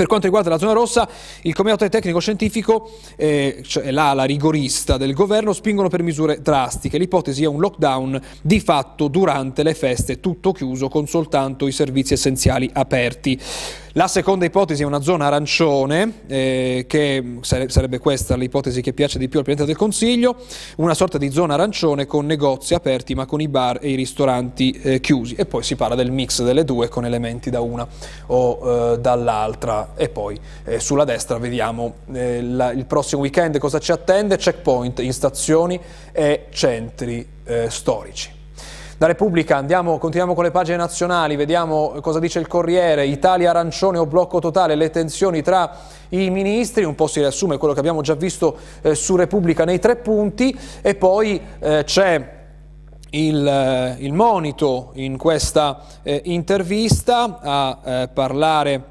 Per 0.00 0.08
quanto 0.08 0.26
riguarda 0.26 0.48
la 0.48 0.58
zona 0.58 0.72
rossa, 0.72 1.06
il 1.42 1.52
Comitato 1.52 1.86
Tecnico 1.86 2.20
Scientifico, 2.20 2.90
eh, 3.16 3.62
cioè 3.66 3.90
l'ala 3.90 4.24
rigorista 4.24 4.96
del 4.96 5.12
governo, 5.12 5.52
spingono 5.52 5.88
per 5.88 6.02
misure 6.02 6.40
drastiche. 6.40 6.96
L'ipotesi 6.96 7.42
è 7.44 7.46
un 7.46 7.60
lockdown 7.60 8.18
di 8.40 8.60
fatto 8.60 9.08
durante 9.08 9.62
le 9.62 9.74
feste, 9.74 10.20
tutto 10.20 10.52
chiuso 10.52 10.88
con 10.88 11.06
soltanto 11.06 11.66
i 11.66 11.72
servizi 11.72 12.14
essenziali 12.14 12.70
aperti. 12.72 13.38
La 13.94 14.06
seconda 14.06 14.44
ipotesi 14.44 14.82
è 14.82 14.86
una 14.86 15.00
zona 15.00 15.26
arancione, 15.26 16.20
eh, 16.28 16.84
che 16.86 17.38
sarebbe 17.40 17.98
questa 17.98 18.36
l'ipotesi 18.36 18.82
che 18.82 18.92
piace 18.92 19.18
di 19.18 19.28
più 19.28 19.40
al 19.40 19.44
Presidente 19.44 19.72
del 19.72 19.82
Consiglio, 19.82 20.36
una 20.76 20.94
sorta 20.94 21.18
di 21.18 21.28
zona 21.32 21.54
arancione 21.54 22.06
con 22.06 22.24
negozi 22.24 22.74
aperti 22.74 23.16
ma 23.16 23.26
con 23.26 23.40
i 23.40 23.48
bar 23.48 23.78
e 23.82 23.90
i 23.90 23.96
ristoranti 23.96 24.70
eh, 24.70 25.00
chiusi. 25.00 25.34
E 25.34 25.44
poi 25.44 25.64
si 25.64 25.74
parla 25.74 25.96
del 25.96 26.12
mix 26.12 26.40
delle 26.44 26.64
due 26.64 26.86
con 26.86 27.04
elementi 27.04 27.50
da 27.50 27.62
una 27.62 27.84
o 28.26 28.92
eh, 28.92 28.98
dall'altra. 29.00 29.94
E 29.96 30.08
poi 30.08 30.38
eh, 30.66 30.78
sulla 30.78 31.04
destra 31.04 31.38
vediamo 31.38 31.94
eh, 32.12 32.42
la, 32.42 32.70
il 32.70 32.86
prossimo 32.86 33.22
weekend 33.22 33.58
cosa 33.58 33.80
ci 33.80 33.90
attende, 33.90 34.36
checkpoint 34.36 35.00
in 35.00 35.12
stazioni 35.12 35.80
e 36.12 36.46
centri 36.50 37.26
eh, 37.42 37.68
storici. 37.68 38.38
Da 39.00 39.06
Repubblica 39.06 39.56
andiamo, 39.56 39.96
continuiamo 39.96 40.34
con 40.34 40.44
le 40.44 40.50
pagine 40.50 40.76
nazionali, 40.76 41.34
vediamo 41.34 41.94
cosa 42.02 42.18
dice 42.18 42.38
il 42.38 42.46
Corriere, 42.46 43.06
Italia 43.06 43.48
arancione 43.48 43.96
o 43.96 44.04
blocco 44.04 44.40
totale, 44.40 44.74
le 44.74 44.90
tensioni 44.90 45.40
tra 45.40 45.74
i 46.10 46.28
ministri, 46.28 46.84
un 46.84 46.94
po' 46.94 47.06
si 47.06 47.20
riassume 47.20 47.56
quello 47.56 47.72
che 47.72 47.80
abbiamo 47.80 48.02
già 48.02 48.12
visto 48.12 48.58
eh, 48.82 48.94
su 48.94 49.16
Repubblica 49.16 49.64
nei 49.64 49.78
tre 49.78 49.96
punti. 49.96 50.54
E 50.82 50.96
poi 50.96 51.40
eh, 51.60 51.82
c'è 51.84 52.40
il, 53.08 53.46
eh, 53.46 53.96
il, 54.00 54.12
monito 54.12 54.90
in 54.96 55.16
questa 55.16 55.80
eh, 56.02 56.20
intervista 56.26 57.38
a 57.40 57.78
eh, 57.82 58.08
parlare 58.12 58.84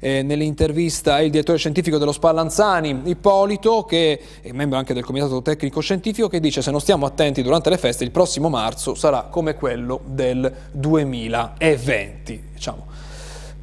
eh, 0.00 0.22
nell'intervista 0.22 1.20
il 1.20 1.30
direttore 1.30 1.58
scientifico 1.58 1.98
dello 1.98 2.12
Spallanzani, 2.12 3.02
Ippolito, 3.04 3.84
che 3.84 4.20
è 4.40 4.50
membro 4.50 4.78
anche 4.78 4.94
del 4.94 5.04
comitato 5.04 5.40
tecnico 5.42 5.80
scientifico, 5.80 6.28
che 6.28 6.40
dice 6.40 6.62
se 6.62 6.70
non 6.70 6.80
stiamo 6.80 7.06
attenti 7.06 7.42
durante 7.42 7.70
le 7.70 7.78
feste 7.78 8.02
il 8.02 8.10
prossimo 8.10 8.48
marzo 8.48 8.94
sarà 8.94 9.28
come 9.30 9.54
quello 9.54 10.00
del 10.06 10.52
2020. 10.72 12.44
Diciamo 12.54 12.89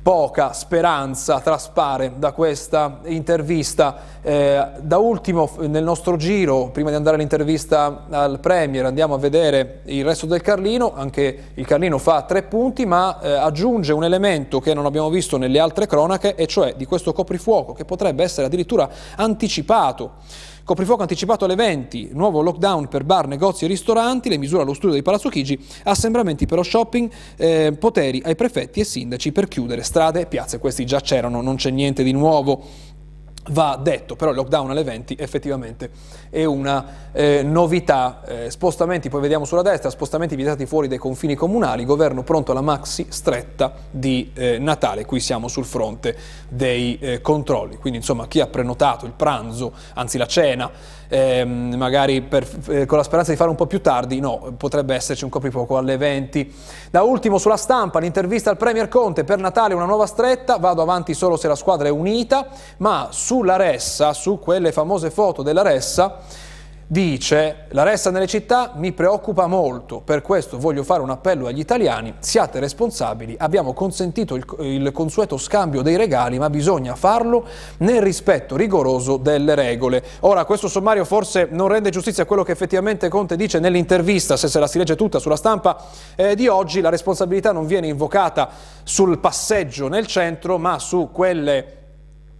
poca 0.08 0.54
speranza 0.54 1.42
traspare 1.42 2.14
da 2.16 2.32
questa 2.32 3.00
intervista. 3.08 3.98
Eh, 4.22 4.66
da 4.80 5.00
ultimo 5.00 5.52
nel 5.68 5.84
nostro 5.84 6.16
giro, 6.16 6.70
prima 6.70 6.92
di 6.92 6.96
andare 6.96 7.18
all'intervista 7.18 8.06
al 8.10 8.40
Premier, 8.40 8.86
andiamo 8.86 9.16
a 9.16 9.18
vedere 9.18 9.82
il 9.88 10.06
resto 10.06 10.26
del 10.26 10.40
Carlino, 10.40 10.94
anche 10.96 11.48
il 11.56 11.66
Carlino 11.66 11.98
fa 11.98 12.22
tre 12.22 12.44
punti 12.44 12.86
ma 12.86 13.20
eh, 13.20 13.34
aggiunge 13.34 13.92
un 13.92 14.06
elemento 14.06 14.62
che 14.62 14.74
non 14.74 14.86
abbiamo 14.86 15.10
visto 15.10 15.36
nelle 15.36 15.60
altre 15.60 15.88
cronache 15.88 16.36
e 16.36 16.48
cioè 16.48 16.76
di 16.78 16.86
questo 16.86 17.12
coprifuoco 17.12 17.74
che 17.74 17.84
potrebbe 17.84 18.24
essere 18.24 18.48
addirittura 18.48 18.90
anticipato. 19.18 20.12
Coprifuoco 20.67 21.01
anticipato 21.01 21.45
alle 21.45 21.55
20, 21.55 22.09
nuovo 22.12 22.41
lockdown 22.41 22.89
per 22.89 23.05
bar, 23.05 23.25
negozi 23.25 23.63
e 23.63 23.69
ristoranti, 23.69 24.27
le 24.27 24.38
misure 24.38 24.63
allo 24.63 24.74
studio 24.74 24.95
di 24.95 25.01
Palazzo 25.01 25.29
Chigi, 25.29 25.57
assembramenti 25.86 26.45
per 26.45 26.57
lo 26.57 26.63
shopping, 26.63 27.09
eh, 27.38 27.74
poteri 27.79 28.21
ai 28.25 28.36
prefetti 28.36 28.81
e 28.81 28.83
sindaci 28.83 29.31
per 29.31 29.47
chiudere 29.47 29.81
strade 29.81 30.19
e 30.19 30.25
piazze. 30.25 30.59
Questi 30.59 30.86
già 30.86 31.00
c'erano, 31.00 31.41
non 31.41 31.55
c'è 31.55 31.69
niente 31.69 32.03
di 32.03 32.12
nuovo 32.12 32.62
va 33.50 33.80
detto, 33.82 34.16
però 34.16 34.32
il 34.32 34.38
lockdown 34.38 34.72
alle 34.72 34.84
20 34.84 35.16
effettivamente 35.20 35.89
è 36.30 36.44
una 36.44 36.86
eh, 37.12 37.44
novità. 37.44 38.22
Eh, 38.25 38.51
spostamenti, 38.51 39.10
poi 39.10 39.22
vediamo 39.22 39.46
sulla 39.46 39.62
destra, 39.62 39.89
spostamenti 39.89 40.36
vietati 40.36 40.66
fuori 40.66 40.88
dai 40.88 40.98
confini 40.98 41.36
comunali, 41.36 41.86
governo 41.86 42.24
pronto 42.24 42.51
alla 42.51 42.62
maxi 42.62 43.08
stretta 43.10 43.74
di 43.89 44.32
eh, 44.34 44.58
Natale, 44.58 45.06
qui 45.06 45.20
siamo 45.20 45.48
sul 45.48 45.66
fronte 45.66 46.16
dei 46.50 46.98
eh, 47.00 47.22
controlli, 47.22 47.77
quindi 47.77 48.00
insomma 48.00 48.27
chi 48.27 48.39
ha 48.39 48.48
prenotato 48.48 49.06
il 49.06 49.13
pranzo, 49.13 49.74
anzi 49.94 50.18
la 50.18 50.27
cena, 50.27 50.70
ehm, 51.08 51.76
magari 51.76 52.22
per, 52.22 52.48
eh, 52.68 52.86
con 52.86 52.98
la 52.98 53.04
speranza 53.04 53.32
di 53.32 53.38
fare 53.38 53.50
un 53.50 53.56
po' 53.56 53.66
più 53.66 53.82
tardi, 53.82 54.20
no, 54.20 54.54
potrebbe 54.58 54.96
esserci 54.96 55.24
un 55.24 55.30
coprifuoco 55.30 55.78
alle 55.78 55.98
20. 55.98 56.54
Da 56.92 57.04
ultimo 57.04 57.38
sulla 57.38 57.58
stampa 57.58 58.00
l'intervista 58.00 58.50
al 58.50 58.58
Premier 58.58 58.88
Conte, 58.88 59.24
per 59.24 59.40
Natale 59.40 59.74
una 59.74 59.86
nuova 59.86 60.06
stretta, 60.06 60.58
vado 60.58 60.82
avanti 60.82 61.14
solo 61.14 61.38
se 61.38 61.48
la 61.48 61.56
squadra 61.56 61.88
è 61.88 61.92
unita, 61.92 62.48
ma 62.78 63.10
sulla 63.12 63.56
Ressa, 63.56 64.14
su 64.14 64.40
quelle 64.40 64.72
famose 64.72 65.10
foto 65.12 65.42
della 65.42 65.62
Ressa, 65.62 66.20
dice 66.89 67.65
la 67.72 67.84
resta 67.84 68.12
nelle 68.12 68.27
città 68.27 68.72
mi 68.75 68.94
preoccupa 68.94 69.46
molto, 69.46 70.00
per 70.00 70.22
questo 70.22 70.58
voglio 70.58 70.84
fare 70.84 71.01
un 71.01 71.10
appello 71.10 71.48
agli 71.48 71.60
italiani, 71.60 72.13
siate 72.20 72.60
responsabili, 72.60 73.36
abbiamo 73.38 73.74
consentito 73.74 74.36
il, 74.36 74.46
il, 74.60 74.91
consueto 74.94 75.38
scambio 75.38 75.82
dei 75.82 75.98
regali 75.98 76.39
ma 76.39 76.50
bisogna 76.50 76.96
farlo 76.96 77.46
nel 77.79 78.01
rispetto 78.01 78.56
rigoroso 78.56 79.17
delle 79.17 79.53
regole. 79.53 80.01
Ora 80.22 80.46
questo 80.46 80.70
sommario 80.70 81.03
forse 81.03 81.50
non 81.51 81.67
rende 81.67 81.89
giustizia 81.89 82.24
a 82.24 82.25
quello 82.25 82.44
che 82.44 82.53
effettivamente 82.53 83.10
Conte 83.10 83.36
dice 83.36 83.60
nell'intervista, 83.60 84.38
se 84.38 84.48
se 84.48 84.60
la 84.60 84.67
si 84.67 84.77
legge 84.77 84.96
tutta 84.96 85.20
sulla 85.20 85.36
stampa 85.36 85.84
eh, 86.15 86.36
di 86.36 86.48
oggi, 86.48 86.79
la 86.79 86.89
responsabilità 86.89 87.51
non 87.51 87.65
viene 87.65 87.88
invocata 87.88 88.50
sul 88.84 89.20
passeggio 89.20 89.89
nel 89.89 90.08
centro 90.08 90.58
ma 90.58 90.79
su 90.79 91.10
quelle 91.12 91.75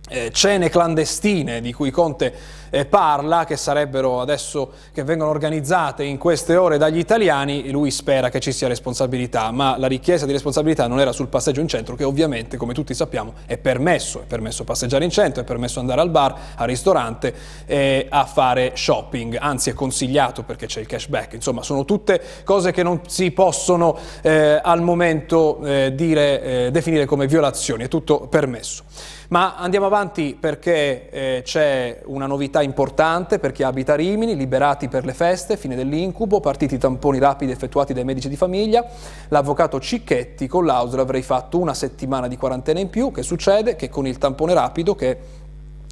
eh, 0.10 0.32
cene 0.32 0.70
clandestine 0.70 1.60
di 1.60 1.74
cui 1.74 1.92
Conte 1.92 2.34
eh, 2.70 2.86
parla, 2.86 3.46
che 3.46 3.58
sarebbero 3.58 4.22
adesso, 4.22 4.72
che 4.94 5.04
vengono 5.04 5.30
organizzate 5.30 6.04
in 6.04 6.18
queste 6.18 6.56
ore 6.56 6.78
dagli 6.78 6.98
italiani, 6.98 7.70
lui 7.72 7.92
spera 7.92 8.30
che 8.30 8.40
ci 8.40 8.52
sia 8.52 8.68
responsabilità, 8.68 9.52
ma 9.52 9.78
la 9.78 9.88
richiesta 9.88 10.26
di 10.26 10.32
responsabilità 10.32 10.88
non 10.88 11.00
era 11.00 11.12
sul 11.12 11.28
passeggio 11.28 11.62
in 11.62 11.68
centro, 11.68 11.96
che 11.96 12.04
ovviamente, 12.04 12.58
come 12.58 12.74
tutti 12.74 12.94
sappiamo, 12.94 13.34
è 13.46 13.58
permesso, 13.58 14.22
è 14.22 14.26
permesso 14.26 14.64
passeggiare 14.64 15.04
in 15.04 15.12
centro, 15.12 15.42
è 15.42 15.46
permesso 15.46 15.80
andare 15.80 16.02
al 16.02 16.10
bar, 16.10 16.36
al 16.56 16.68
ristorante 16.68 17.34
e 17.66 18.08
a 18.10 18.26
fare 18.26 18.72
shopping, 18.76 19.38
anzi 19.40 19.70
è 19.70 19.74
consigliato 19.74 20.44
perché 20.44 20.66
c'è 20.66 20.80
il 20.80 20.88
cashback, 20.88 21.34
insomma 21.34 21.64
sono 21.64 21.86
tutte 21.86 22.22
cose 22.44 22.72
che 22.72 22.84
non 22.84 23.02
si 23.08 23.32
possono 23.32 23.98
eh, 24.22 24.60
al 24.62 24.82
momento 24.82 25.64
eh, 25.64 25.94
dire, 25.96 26.42
eh, 26.42 26.72
definire 26.72 27.06
come 27.06 27.28
violazioni, 27.28 27.84
è 27.84 27.88
tutto 27.88 28.28
permesso. 28.28 28.84
Ma 29.30 29.56
andiamo 29.58 29.88
avanti 29.88 30.38
perché 30.40 31.10
eh, 31.10 31.42
c'è 31.44 32.02
una 32.06 32.28
novità 32.28 32.62
importante 32.62 33.40
per 33.40 33.52
chi 33.52 33.62
abita 33.62 33.94
Rimini, 33.94 34.38
liberati 34.38 34.88
per 34.88 35.04
le 35.04 35.14
feste, 35.14 35.58
fine 35.58 35.76
dell'incubo, 35.76 36.40
partiti 36.40 36.78
tamponi 36.78 37.20
rapidi 37.20 37.52
effettuati 37.52 37.94
dai 37.94 38.06
medici 38.06 38.30
di 38.30 38.38
famiglia. 38.38 38.86
L'avvocato 39.28 39.82
Cicchetti 39.82 40.48
con 40.48 40.66
l'Ausra 40.66 41.02
avrei 41.02 41.24
fatto 41.24 41.60
una 41.60 41.74
settimana 41.74 42.30
di 42.30 42.38
quarantena 42.38 42.80
in 42.80 42.90
più. 42.90 43.12
Che 43.12 43.22
succede? 43.22 43.76
Che 43.76 43.90
con 43.90 44.08
il 44.08 44.18
tampone 44.18 44.54
rapido 44.54 44.96
che 44.96 45.18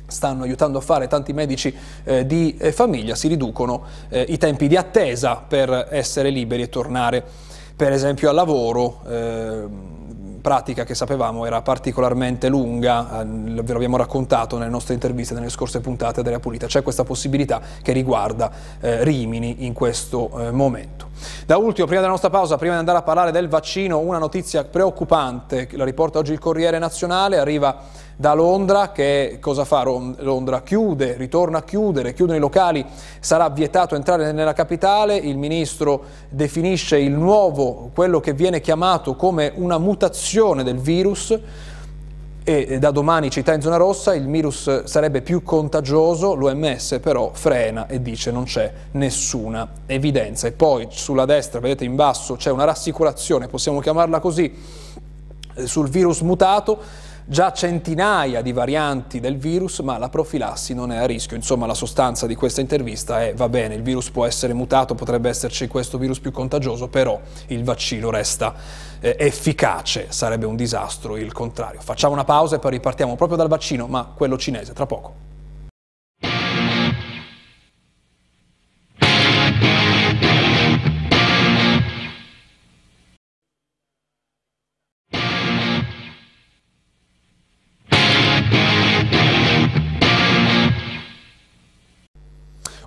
stanno 0.08 0.44
aiutando 0.44 0.78
a 0.78 0.82
fare 0.82 1.08
tanti 1.08 1.34
medici 1.34 1.76
eh, 2.06 2.26
di 2.26 2.56
eh, 2.58 2.72
famiglia 2.72 3.16
si 3.16 3.28
riducono 3.28 3.84
eh, 4.10 4.26
i 4.30 4.38
tempi 4.38 4.68
di 4.68 4.78
attesa 4.78 5.44
per 5.46 5.88
essere 5.90 6.30
liberi 6.30 6.62
e 6.62 6.70
tornare 6.70 7.24
per 7.76 7.92
esempio 7.92 8.30
al 8.30 8.36
lavoro 8.36 9.02
ehm, 9.08 10.05
pratica 10.46 10.84
che 10.84 10.94
sapevamo 10.94 11.48
era 11.48 11.64
particolarmente 11.64 12.50
lunga, 12.50 13.22
eh, 13.22 13.26
ve 13.26 13.64
lo 13.64 13.78
abbiamo 13.78 13.98
raccontato 13.98 14.60
nelle 14.60 14.70
nostre 14.70 14.94
interviste 14.94 15.34
nelle 15.34 15.50
scorse 15.50 15.82
puntate 15.82 16.22
della 16.22 16.38
Pulita, 16.38 16.68
c'è 16.68 16.84
questa 16.84 17.04
possibilità 17.04 17.60
che 17.82 17.94
riguarda 17.94 18.52
eh, 18.80 19.04
Rimini 19.04 19.66
in 19.66 19.74
questo 19.74 20.30
eh, 20.38 20.52
momento. 20.52 21.08
Da 21.48 21.58
ultimo, 21.58 21.88
prima 21.88 22.02
della 22.02 22.12
nostra 22.12 22.30
pausa, 22.30 22.58
prima 22.58 22.74
di 22.74 22.80
andare 22.80 23.00
a 23.00 23.02
parlare 23.02 23.32
del 23.32 23.48
vaccino, 23.48 23.98
una 23.98 24.20
notizia 24.20 24.64
preoccupante, 24.64 25.68
la 25.72 25.84
riporta 25.84 26.20
oggi 26.20 26.34
il 26.34 26.40
Corriere 26.40 26.78
Nazionale, 26.78 27.40
arriva 27.40 27.82
da 28.16 28.34
Londra, 28.34 28.92
che 28.92 29.38
cosa 29.42 29.66
fa 29.66 29.84
Londra? 29.84 30.62
Chiude, 30.62 31.18
ritorna 31.18 31.60
a 31.60 31.64
chiudere, 31.64 32.14
chiudono 32.14 32.38
i 32.38 32.42
locali, 32.42 32.86
sarà 33.20 33.50
vietato 33.50 33.96
entrare 33.96 34.32
nella 34.32 34.54
capitale, 34.54 35.16
il 35.18 35.38
ministro 35.38 36.04
definisce 36.30 36.98
il 36.98 37.12
nuovo, 37.12 37.92
quello 37.94 38.20
che 38.20 38.34
viene 38.34 38.62
chiamato 38.62 39.16
come 39.16 39.52
una 39.56 39.78
mutazione 39.78 40.64
del 40.64 40.78
virus, 40.78 41.40
e 42.48 42.78
da 42.78 42.92
domani 42.92 43.32
città 43.32 43.56
in 43.56 43.62
zona 43.62 43.76
rossa 43.76 44.14
il 44.14 44.28
virus 44.28 44.84
sarebbe 44.84 45.24
più 45.24 45.42
contagioso, 45.42 46.36
l'OMS 46.36 47.00
però 47.02 47.32
frena 47.34 47.88
e 47.88 48.04
dice 48.04 48.30
non 48.30 48.44
c'è 48.44 48.72
nessuna 48.92 49.68
evidenza. 49.88 50.46
E 50.46 50.52
poi 50.52 50.86
sulla 50.92 51.26
destra, 51.26 51.60
vedete 51.60 51.86
in 51.86 51.96
basso, 51.96 52.36
c'è 52.36 52.52
una 52.52 52.66
rassicurazione, 52.66 53.48
possiamo 53.48 53.80
chiamarla 53.80 54.20
così, 54.20 54.54
sul 55.64 55.90
virus 55.90 56.22
mutato, 56.22 56.78
già 57.26 57.52
centinaia 57.52 58.42
di 58.42 58.52
varianti 58.52 59.20
del 59.20 59.38
virus, 59.38 59.80
ma 59.80 59.98
la 59.98 60.10
profilassi 60.10 60.74
non 60.74 60.92
è 60.92 60.98
a 60.98 61.06
rischio. 61.06 61.36
Insomma, 61.36 61.66
la 61.66 61.74
sostanza 61.74 62.28
di 62.28 62.36
questa 62.36 62.62
intervista 62.62 63.22
è, 63.24 63.34
va 63.34 63.50
bene, 63.50 63.76
il 63.76 63.82
virus 63.82 64.10
può 64.12 64.26
essere 64.26 64.54
mutato, 64.54 64.96
potrebbe 64.96 65.30
esserci 65.30 65.68
questo 65.68 65.98
virus 65.98 66.20
più 66.20 66.32
contagioso, 66.32 66.88
però 66.88 67.20
il 67.48 67.64
vaccino 67.64 68.10
resta 68.10 68.54
eh, 69.00 69.16
efficace, 69.20 70.08
sarebbe 70.10 70.46
un 70.46 70.56
disastro 70.56 71.18
il 71.18 71.32
contrario. 71.32 71.82
Facciamo 71.82 72.14
una 72.14 72.26
pausa 72.26 72.58
e 72.58 72.60
poi 72.60 72.72
ripartiamo 72.72 73.16
proprio 73.16 73.38
dal 73.38 73.48
vaccino, 73.48 73.88
ma 73.88 74.12
quello 74.16 74.38
cinese, 74.38 74.74
tra 74.74 74.86
poco. 74.86 75.25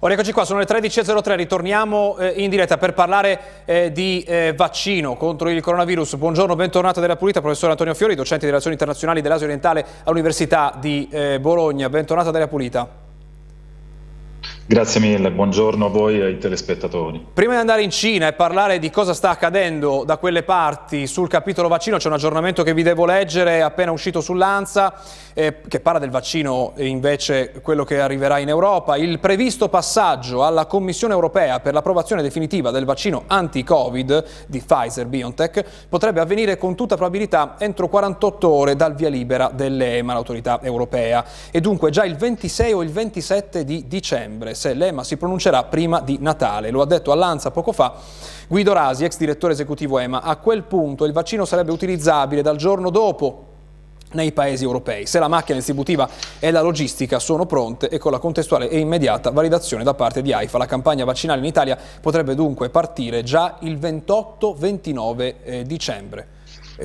Ora 0.00 0.14
eccoci 0.14 0.30
qua, 0.30 0.44
sono 0.44 0.60
le 0.60 0.64
13.03, 0.64 1.34
ritorniamo 1.34 2.16
eh, 2.18 2.34
in 2.36 2.50
diretta 2.50 2.78
per 2.78 2.94
parlare 2.94 3.40
eh, 3.64 3.90
di 3.90 4.22
eh, 4.22 4.54
vaccino 4.56 5.16
contro 5.16 5.50
il 5.50 5.60
coronavirus. 5.60 6.14
Buongiorno, 6.14 6.54
bentornato 6.54 7.00
della 7.00 7.16
Pulita, 7.16 7.40
professore 7.40 7.72
Antonio 7.72 7.94
Fiori, 7.94 8.14
docente 8.14 8.44
di 8.44 8.50
relazioni 8.50 8.74
internazionali 8.74 9.20
dell'Asia 9.20 9.46
orientale 9.46 9.84
all'Università 10.04 10.72
di 10.78 11.08
eh, 11.10 11.40
Bologna. 11.40 11.88
Bentornato 11.88 12.30
della 12.30 12.46
Pulita. 12.46 13.07
Grazie 14.70 15.00
mille, 15.00 15.30
buongiorno 15.30 15.86
a 15.86 15.88
voi 15.88 16.20
e 16.20 16.24
ai 16.24 16.36
telespettatori. 16.36 17.28
Prima 17.32 17.54
di 17.54 17.58
andare 17.58 17.82
in 17.82 17.88
Cina 17.88 18.26
e 18.26 18.34
parlare 18.34 18.78
di 18.78 18.90
cosa 18.90 19.14
sta 19.14 19.30
accadendo 19.30 20.04
da 20.04 20.18
quelle 20.18 20.42
parti 20.42 21.06
sul 21.06 21.26
capitolo 21.26 21.68
vaccino, 21.68 21.96
c'è 21.96 22.08
un 22.08 22.12
aggiornamento 22.12 22.62
che 22.62 22.74
vi 22.74 22.82
devo 22.82 23.06
leggere, 23.06 23.62
appena 23.62 23.92
uscito 23.92 24.20
sull'ANSA, 24.20 24.92
eh, 25.32 25.60
che 25.66 25.80
parla 25.80 25.98
del 25.98 26.10
vaccino 26.10 26.74
e 26.76 26.84
invece 26.84 27.60
quello 27.62 27.84
che 27.84 27.98
arriverà 27.98 28.36
in 28.40 28.50
Europa. 28.50 28.98
Il 28.98 29.18
previsto 29.20 29.70
passaggio 29.70 30.44
alla 30.44 30.66
Commissione 30.66 31.14
europea 31.14 31.60
per 31.60 31.72
l'approvazione 31.72 32.20
definitiva 32.20 32.70
del 32.70 32.84
vaccino 32.84 33.22
anti-Covid 33.26 34.24
di 34.48 34.60
Pfizer-BioNTech 34.60 35.64
potrebbe 35.88 36.20
avvenire 36.20 36.58
con 36.58 36.74
tutta 36.74 36.96
probabilità 36.96 37.54
entro 37.58 37.88
48 37.88 38.46
ore 38.46 38.76
dal 38.76 38.94
via 38.94 39.08
libera 39.08 39.50
dell'EMA, 39.50 40.12
l'autorità 40.12 40.60
europea, 40.60 41.24
e 41.50 41.62
dunque 41.62 41.88
già 41.88 42.04
il 42.04 42.16
26 42.16 42.72
o 42.74 42.82
il 42.82 42.90
27 42.90 43.64
di 43.64 43.86
dicembre 43.88 44.56
se 44.58 44.74
l'EMA 44.74 45.04
si 45.04 45.16
pronuncerà 45.16 45.62
prima 45.62 46.00
di 46.00 46.18
Natale. 46.20 46.70
Lo 46.70 46.82
ha 46.82 46.86
detto 46.86 47.12
all'Anza 47.12 47.50
poco 47.50 47.72
fa 47.72 47.94
Guido 48.48 48.72
Rasi, 48.72 49.04
ex 49.04 49.16
direttore 49.16 49.52
esecutivo 49.52 49.98
EMA. 49.98 50.20
A 50.20 50.36
quel 50.36 50.64
punto 50.64 51.04
il 51.04 51.12
vaccino 51.12 51.44
sarebbe 51.44 51.70
utilizzabile 51.70 52.42
dal 52.42 52.56
giorno 52.56 52.90
dopo 52.90 53.44
nei 54.12 54.32
paesi 54.32 54.64
europei, 54.64 55.06
se 55.06 55.18
la 55.18 55.28
macchina 55.28 55.58
distributiva 55.58 56.08
e 56.38 56.50
la 56.50 56.62
logistica 56.62 57.18
sono 57.18 57.44
pronte 57.44 57.88
e 57.88 57.98
con 57.98 58.10
la 58.10 58.18
contestuale 58.18 58.68
e 58.70 58.78
immediata 58.78 59.30
validazione 59.30 59.84
da 59.84 59.94
parte 59.94 60.22
di 60.22 60.32
AIFA. 60.32 60.58
La 60.58 60.66
campagna 60.66 61.04
vaccinale 61.04 61.40
in 61.40 61.46
Italia 61.46 61.78
potrebbe 62.00 62.34
dunque 62.34 62.70
partire 62.70 63.22
già 63.22 63.56
il 63.60 63.76
28-29 63.76 65.34
eh, 65.44 65.62
dicembre. 65.64 66.36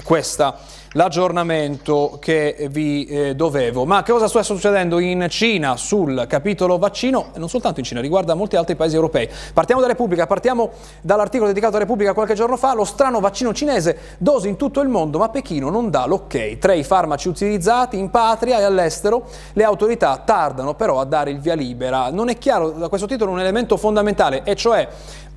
Questa 0.01 0.57
l'aggiornamento 0.93 2.17
che 2.19 2.67
vi 2.71 3.05
eh, 3.05 3.35
dovevo. 3.35 3.85
Ma 3.85 4.03
che 4.03 4.11
cosa 4.11 4.27
sta 4.27 4.43
succedendo 4.43 4.99
in 4.99 5.25
Cina 5.29 5.77
sul 5.77 6.25
capitolo 6.27 6.77
vaccino? 6.77 7.31
Non 7.35 7.49
soltanto 7.49 7.79
in 7.79 7.85
Cina, 7.85 8.01
riguarda 8.01 8.33
molti 8.33 8.55
altri 8.55 8.75
paesi 8.75 8.95
europei. 8.95 9.29
Partiamo 9.53 9.81
da 9.81 9.87
Repubblica, 9.87 10.25
partiamo 10.27 10.71
dall'articolo 11.01 11.49
dedicato 11.49 11.75
a 11.75 11.79
Repubblica 11.79 12.13
qualche 12.13 12.33
giorno 12.33 12.57
fa, 12.57 12.73
lo 12.73 12.85
strano 12.85 13.19
vaccino 13.19 13.53
cinese, 13.53 13.97
dosi 14.17 14.47
in 14.47 14.55
tutto 14.55 14.81
il 14.81 14.89
mondo, 14.89 15.19
ma 15.19 15.29
Pechino 15.29 15.69
non 15.69 15.89
dà 15.89 16.05
l'ok. 16.05 16.57
Tra 16.57 16.73
i 16.73 16.83
farmaci 16.83 17.27
utilizzati 17.27 17.97
in 17.97 18.09
patria 18.09 18.59
e 18.59 18.63
all'estero, 18.63 19.27
le 19.53 19.63
autorità 19.63 20.21
tardano 20.25 20.73
però 20.73 20.99
a 20.99 21.05
dare 21.05 21.31
il 21.31 21.39
via 21.39 21.55
libera. 21.55 22.09
Non 22.09 22.29
è 22.29 22.37
chiaro 22.37 22.71
da 22.71 22.87
questo 22.87 23.07
titolo 23.07 23.31
un 23.31 23.39
elemento 23.39 23.77
fondamentale, 23.77 24.43
e 24.43 24.55
cioè 24.55 24.87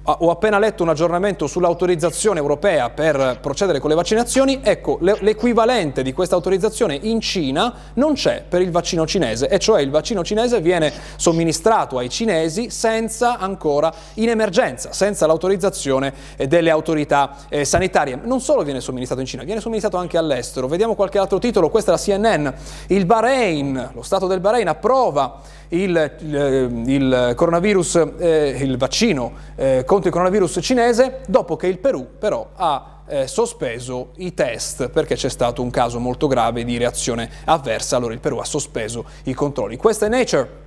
ho 0.09 0.31
appena 0.31 0.59
letto 0.59 0.85
un 0.85 0.89
aggiornamento 0.91 1.49
sull'autorizzazione 1.49 2.39
europea 2.39 2.91
per 2.91 3.39
procedere 3.41 3.81
con 3.81 3.91
le 3.91 3.97
vaccinazioni, 3.97 4.61
ecco 4.63 4.99
l'equivalente 5.01 6.03
di 6.03 6.13
questa 6.13 6.37
autorizzazione 6.37 6.95
in 6.95 7.21
Cina 7.21 7.75
non 7.95 8.15
c'è 8.15 8.45
per 8.49 8.61
il 8.63 8.71
vaccino 8.71 9.05
cinese, 9.05 9.49
e 9.49 9.59
cioè 9.59 9.81
il 9.81 9.91
vaccino 9.91 10.23
cinese 10.23 10.61
viene 10.61 10.93
somministrato 11.17 11.99
ai 11.99 12.09
cinesi 12.09 12.71
senza 12.71 13.39
ancora, 13.39 13.93
in 14.15 14.29
emergenza, 14.29 14.93
senza 14.93 15.27
l'autorizzazione 15.27 16.13
eh, 16.37 16.47
delle 16.47 16.71
autorità 16.71 17.37
eh, 17.49 17.65
sanitarie. 17.65 18.19
Non 18.23 18.41
solo 18.41 18.63
viene 18.63 18.81
somministrato 18.81 19.21
in 19.21 19.27
Cina, 19.27 19.43
viene 19.43 19.61
somministrato 19.61 19.97
anche 19.97 20.17
all'estero. 20.17 20.69
Vediamo 20.69 20.95
qualche 20.95 21.19
altro 21.19 21.39
titolo, 21.39 21.69
questa 21.69 21.93
è 21.93 21.95
la 21.95 22.01
CNN, 22.01 22.49
il 22.89 23.07
Bahrain, 23.07 23.91
lo 23.93 24.03
Stato 24.03 24.29
del 24.29 24.39
Bahrain 24.39 24.69
approva 24.69 25.41
il, 25.69 26.17
il, 26.21 26.83
il 26.87 27.33
coronavirus, 27.35 28.09
eh, 28.19 28.59
il 28.61 28.77
vaccino 28.77 29.33
eh, 29.55 29.85
contro 29.87 30.09
il 30.09 30.13
coronavirus 30.13 30.59
cinese, 30.61 31.21
dopo 31.27 31.57
che 31.57 31.67
il 31.67 31.79
Perù 31.79 32.19
però 32.19 32.51
ha 32.55 33.03
eh, 33.09 33.27
sospeso 33.27 34.11
i 34.17 34.35
test 34.35 34.89
perché 34.89 35.15
c'è 35.15 35.29
stato 35.29 35.63
un 35.63 35.71
caso 35.71 35.99
molto 35.99 36.27
grave 36.27 36.65
di 36.65 36.77
reazione 36.77 37.31
avversa, 37.45 37.97
allora 37.97 38.13
il 38.13 38.21
Perù 38.21 38.39
ha 38.39 38.45
sospeso 38.45 39.05
i 39.25 39.33
controlli. 39.33 39.77
Questa 39.77 40.07
è 40.07 40.09
Nature 40.09 40.66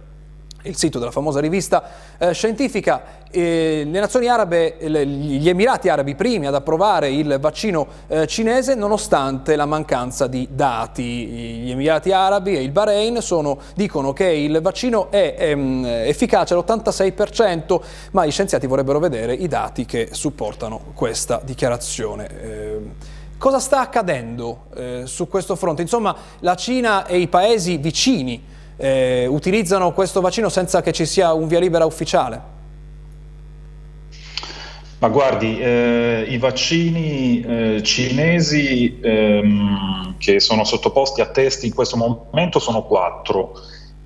il 0.64 0.76
sito 0.76 1.00
della 1.00 1.12
famosa 1.12 1.40
rivista 1.40 1.84
eh, 2.18 2.34
scientifica. 2.34 3.18
Eh, 3.32 3.84
le 3.86 4.00
nazioni 4.00 4.28
arabe, 4.28 4.76
le, 4.80 5.06
gli 5.06 5.48
Emirati 5.48 5.88
Arabi 5.88 6.16
primi 6.16 6.48
ad 6.48 6.56
approvare 6.56 7.12
il 7.12 7.38
vaccino 7.40 7.88
eh, 8.08 8.28
cinese 8.28 8.76
nonostante 8.76 9.56
la 9.56 9.66
mancanza 9.66 10.28
di 10.28 10.48
dati. 10.52 11.04
Gli 11.04 11.72
Emirati 11.72 12.12
Arabi 12.12 12.58
e 12.58 12.62
il 12.62 12.72
Bahrain 12.72 13.22
sono, 13.22 13.60
dicono 13.76 14.12
che 14.14 14.26
il 14.26 14.60
vaccino 14.62 15.12
è 15.12 15.36
ehm, 15.38 15.86
efficace 15.86 16.54
all'86%, 16.54 17.80
ma 18.12 18.26
gli 18.26 18.32
scienziati 18.32 18.68
vorrebbero 18.68 19.00
vedere 19.00 19.34
i 19.34 19.48
dati 19.48 19.86
che 19.86 20.10
supportano 20.12 20.82
questa 20.94 21.40
dichiarazione. 21.44 22.28
Ehm, 22.42 22.94
cosa 23.38 23.60
sta 23.60 23.80
accadendo 23.80 24.64
eh, 24.76 25.02
su 25.06 25.28
questo 25.28 25.56
fronte? 25.56 25.84
Insomma, 25.84 26.16
la 26.40 26.56
Cina 26.56 27.06
e 27.06 27.20
i 27.20 27.28
paesi 27.28 27.78
vicini 27.78 28.49
eh, 28.80 29.28
utilizzano 29.28 29.92
questo 29.92 30.22
vaccino 30.22 30.48
senza 30.50 30.82
che 30.82 30.94
ci 30.94 31.06
sia 31.06 31.34
un 31.34 31.48
via 31.48 31.60
libera 31.60 31.86
ufficiale? 31.86 32.58
Ma 35.00 35.08
guardi, 35.08 35.60
eh, 35.60 36.26
i 36.28 36.38
vaccini 36.38 37.42
eh, 37.42 37.84
cinesi 37.84 39.00
ehm, 39.02 40.16
che 40.18 40.40
sono 40.40 40.66
sottoposti 40.66 41.22
a 41.22 41.28
test 41.28 41.64
in 41.64 41.74
questo 41.74 41.96
momento 41.96 42.60
sono 42.60 42.84
quattro 42.84 43.54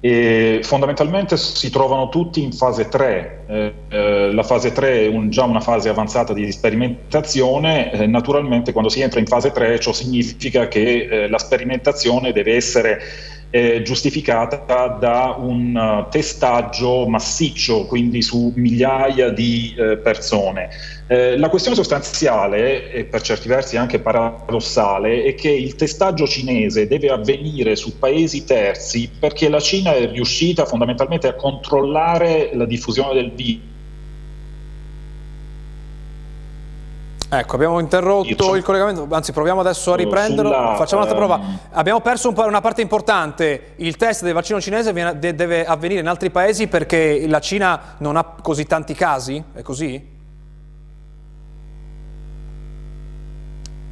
e 0.05 0.59
fondamentalmente 0.63 1.37
si 1.37 1.69
trovano 1.69 2.09
tutti 2.09 2.43
in 2.43 2.51
fase 2.51 2.89
3. 2.89 3.45
Eh, 3.47 3.73
eh, 3.87 4.33
la 4.33 4.43
fase 4.43 4.73
3 4.73 5.05
è 5.05 5.07
un, 5.07 5.29
già 5.29 5.45
una 5.45 5.61
fase 5.61 5.87
avanzata 5.87 6.33
di 6.33 6.51
sperimentazione, 6.51 7.89
eh, 7.91 8.05
naturalmente 8.05 8.73
quando 8.73 8.89
si 8.89 8.99
entra 8.99 9.21
in 9.21 9.27
fase 9.27 9.51
3 9.51 9.79
ciò 9.79 9.93
significa 9.93 10.67
che 10.67 11.07
eh, 11.09 11.29
la 11.29 11.37
sperimentazione 11.37 12.33
deve 12.33 12.55
essere 12.55 12.99
eh, 13.55 13.83
giustificata 13.83 14.97
da 14.99 15.35
un 15.37 15.75
uh, 15.75 16.09
testaggio 16.09 17.07
massiccio, 17.07 17.85
quindi 17.85 18.23
su 18.23 18.51
migliaia 18.55 19.29
di 19.29 19.75
eh, 19.77 19.97
persone. 19.97 20.69
Eh, 21.05 21.37
la 21.37 21.49
questione 21.49 21.77
sostanziale, 21.77 22.91
e 22.91 23.03
per 23.05 23.21
certi 23.21 23.47
versi 23.47 23.77
anche 23.77 23.99
paradossale, 23.99 25.21
è 25.23 25.35
che 25.35 25.51
il 25.51 25.75
testaggio 25.75 26.25
cinese 26.25 26.87
deve 26.87 27.11
avvenire 27.11 27.75
su 27.75 27.99
paesi 27.99 28.43
terzi 28.43 29.07
perché 29.19 29.49
la 29.49 29.59
Cina 29.59 29.93
è 29.93 30.09
riuscita 30.09 30.65
fondamentalmente 30.65 31.27
a 31.27 31.35
controllare 31.35 32.49
la 32.53 32.65
diffusione 32.65 33.13
del 33.13 33.31
virus 33.33 33.72
Ecco, 37.35 37.55
abbiamo 37.55 37.79
interrotto 37.79 38.55
il 38.55 38.63
collegamento, 38.63 39.07
anzi 39.09 39.31
proviamo 39.31 39.59
adesso 39.59 39.91
a 39.93 39.95
riprenderlo, 39.95 40.51
sulla, 40.51 40.75
facciamo 40.75 41.01
un'altra 41.01 41.17
prova. 41.17 41.39
Ehm... 41.39 41.59
Abbiamo 41.71 41.99
perso 41.99 42.29
un 42.29 42.35
una 42.37 42.61
parte 42.61 42.81
importante, 42.81 43.73
il 43.77 43.95
test 43.97 44.21
del 44.21 44.33
vaccino 44.33 44.61
cinese 44.61 44.93
viene, 44.93 45.17
de, 45.17 45.33
deve 45.33 45.65
avvenire 45.65 46.01
in 46.01 46.07
altri 46.07 46.29
paesi 46.29 46.67
perché 46.67 47.25
la 47.27 47.39
Cina 47.39 47.95
non 47.97 48.17
ha 48.17 48.35
così 48.39 48.65
tanti 48.65 48.93
casi, 48.93 49.43
è 49.51 49.63
così? 49.63 50.11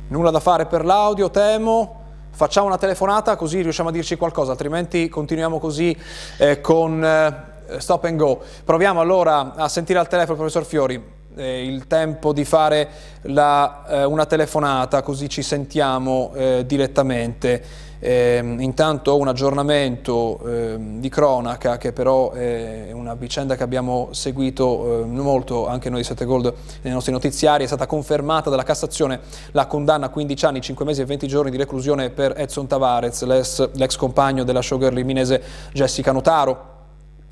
Nulla 0.09 0.29
da 0.29 0.39
fare 0.39 0.67
per 0.67 0.85
l'audio, 0.85 1.31
temo. 1.31 1.99
Facciamo 2.33 2.67
una 2.67 2.77
telefonata 2.77 3.35
così 3.35 3.61
riusciamo 3.61 3.89
a 3.89 3.91
dirci 3.91 4.17
qualcosa, 4.17 4.51
altrimenti 4.51 5.09
continuiamo 5.09 5.57
così 5.57 5.97
eh, 6.37 6.61
con 6.61 7.03
eh, 7.03 7.79
stop 7.79 8.03
and 8.03 8.17
go. 8.17 8.39
Proviamo 8.63 9.01
allora 9.01 9.55
a 9.55 9.67
sentire 9.67 9.97
al 9.97 10.07
telefono 10.07 10.33
il 10.33 10.37
professor 10.37 10.63
Fiori 10.63 11.19
eh, 11.35 11.65
il 11.65 11.87
tempo 11.87 12.33
di 12.33 12.45
fare 12.45 12.87
la, 13.23 13.83
eh, 13.87 14.03
una 14.03 14.25
telefonata 14.25 15.01
così 15.01 15.29
ci 15.29 15.41
sentiamo 15.41 16.31
eh, 16.33 16.63
direttamente. 16.65 17.89
Ehm, 18.03 18.59
intanto 18.59 19.19
un 19.19 19.27
aggiornamento 19.27 20.39
ehm, 20.43 20.99
di 20.99 21.07
cronaca 21.07 21.77
che 21.77 21.93
però 21.93 22.31
è 22.31 22.89
una 22.91 23.13
vicenda 23.13 23.55
che 23.55 23.61
abbiamo 23.61 24.09
seguito 24.11 25.03
ehm, 25.03 25.19
molto 25.19 25.67
anche 25.67 25.91
noi 25.91 25.99
di 25.99 26.07
7 26.07 26.25
Gold 26.25 26.51
nei 26.81 26.93
nostri 26.93 27.11
notiziari, 27.11 27.63
è 27.63 27.67
stata 27.67 27.85
confermata 27.85 28.49
dalla 28.49 28.63
Cassazione 28.63 29.19
la 29.51 29.67
condanna 29.67 30.07
a 30.07 30.09
15 30.09 30.45
anni, 30.45 30.61
5 30.61 30.83
mesi 30.83 31.01
e 31.01 31.05
20 31.05 31.27
giorni 31.27 31.51
di 31.51 31.57
reclusione 31.57 32.09
per 32.09 32.33
Edson 32.35 32.65
Tavares, 32.65 33.23
l'ex 33.23 33.95
compagno 33.97 34.43
della 34.43 34.63
showgirl 34.63 34.95
liminese 34.95 35.43
Jessica 35.71 36.11
Notaro 36.11 36.71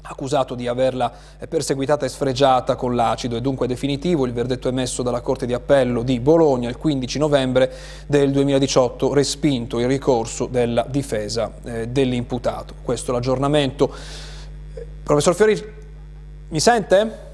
accusato 0.09 0.55
di 0.55 0.67
averla 0.67 1.11
perseguitata 1.47 2.05
e 2.05 2.09
sfregiata 2.09 2.75
con 2.75 2.95
l'acido 2.95 3.35
e 3.35 3.41
dunque 3.41 3.67
definitivo. 3.67 4.25
Il 4.25 4.33
verdetto 4.33 4.67
emesso 4.67 5.03
dalla 5.03 5.21
Corte 5.21 5.45
di 5.45 5.53
Appello 5.53 6.01
di 6.01 6.19
Bologna 6.19 6.67
il 6.67 6.77
15 6.77 7.19
novembre 7.19 7.71
del 8.07 8.31
2018, 8.31 9.13
respinto 9.13 9.79
il 9.79 9.87
ricorso 9.87 10.47
della 10.47 10.85
difesa 10.87 11.51
eh, 11.63 11.87
dell'imputato. 11.87 12.73
Questo 12.81 13.11
è 13.11 13.13
l'aggiornamento. 13.13 13.93
Professor 15.03 15.35
Fiori, 15.35 15.63
mi 16.49 16.59
sente? 16.59 17.27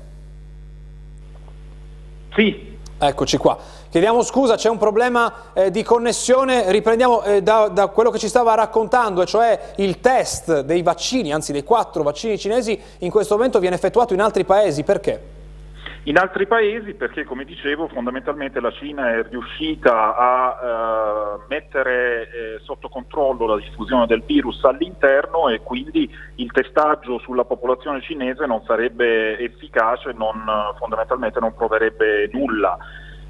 Sì. 2.36 2.74
Eccoci 2.98 3.38
qua. 3.38 3.58
Chiediamo 3.90 4.24
scusa, 4.24 4.56
c'è 4.56 4.70
un 4.70 4.78
problema 4.78 5.52
eh, 5.54 5.72
di 5.72 5.82
connessione, 5.82 6.72
riprendiamo 6.72 7.24
eh, 7.24 7.42
da, 7.42 7.70
da, 7.70 7.88
quello 7.88 8.10
che 8.10 8.20
ci 8.20 8.28
stava 8.28 8.54
raccontando, 8.54 9.26
cioè 9.26 9.74
il 9.78 10.00
test 10.02 10.62
dei 10.62 10.82
vaccini, 10.82 11.32
anzi 11.32 11.54
dei 11.54 11.64
quattro 11.64 12.04
vaccini 12.04 12.38
cinesi, 12.38 12.78
in 13.00 13.10
questo 13.10 13.36
momento 13.36 13.60
viene 13.60 13.76
effettuato 13.76 14.14
in 14.14 14.22
altri 14.22 14.44
paesi, 14.44 14.84
perché? 14.84 15.34
In 16.08 16.20
altri 16.20 16.46
paesi 16.46 16.94
perché, 16.94 17.24
come 17.24 17.46
dicevo, 17.46 17.88
fondamentalmente 17.88 18.60
la 18.60 18.72
Cina 18.72 19.16
è 19.16 19.24
riuscita 19.28 20.16
a 20.16 20.60
eh, 20.62 21.46
mettere 21.48 22.22
eh, 22.22 22.60
sotto 22.62 22.90
controllo 22.90 23.48
la 23.48 23.58
diffusione 23.58 24.06
del 24.06 24.22
virus 24.24 24.64
all'interno 24.66 25.50
e 25.50 25.62
quindi 25.62 26.08
il 26.36 26.52
testaggio 26.52 27.18
sulla 27.18 27.44
popolazione 27.44 28.02
cinese 28.02 28.46
non 28.46 28.62
sarebbe 28.68 29.40
efficace, 29.40 30.12
non, 30.12 30.44
fondamentalmente 30.78 31.40
non 31.40 31.56
proverebbe 31.56 32.30
nulla. 32.32 32.78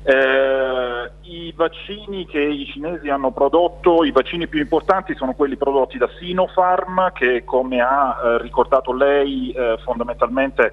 Eh, 0.07 1.11
I 1.21 1.51
vaccini 1.55 2.27
che 2.27 2.39
i 2.39 2.67
cinesi 2.67 3.09
hanno 3.09 3.31
prodotto, 3.31 4.03
i 4.03 4.11
vaccini 4.11 4.47
più 4.47 4.59
importanti 4.59 5.15
sono 5.15 5.33
quelli 5.33 5.57
prodotti 5.57 5.97
da 5.97 6.07
Sinopharm 6.19 7.11
che 7.11 7.43
come 7.43 7.81
ha 7.81 8.15
eh, 8.23 8.37
ricordato 8.43 8.93
lei 8.93 9.49
eh, 9.49 9.79
fondamentalmente 9.83 10.71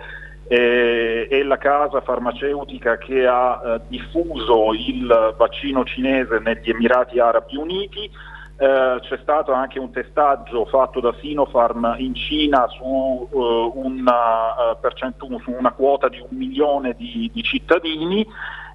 eh, 0.48 1.28
è 1.30 1.42
la 1.44 1.56
casa 1.56 2.02
farmaceutica 2.02 2.98
che 2.98 3.26
ha 3.26 3.58
eh, 3.64 3.80
diffuso 3.88 4.74
il 4.74 5.34
vaccino 5.38 5.82
cinese 5.84 6.38
negli 6.38 6.68
Emirati 6.68 7.18
Arabi 7.18 7.56
Uniti. 7.56 8.10
Eh, 8.58 8.98
c'è 9.00 9.18
stato 9.22 9.52
anche 9.52 9.78
un 9.78 9.90
testaggio 9.90 10.66
fatto 10.66 11.00
da 11.00 11.14
Sinopharm 11.22 11.94
in 11.96 12.14
Cina 12.14 12.68
su, 12.68 12.84
uh, 12.84 13.72
una, 13.74 14.76
uh, 14.78 15.38
su 15.42 15.50
una, 15.56 15.72
quota 15.72 16.08
di 16.10 16.20
un 16.20 16.36
milione 16.36 16.94
di, 16.98 17.30
di 17.32 17.42
cittadini 17.42 18.26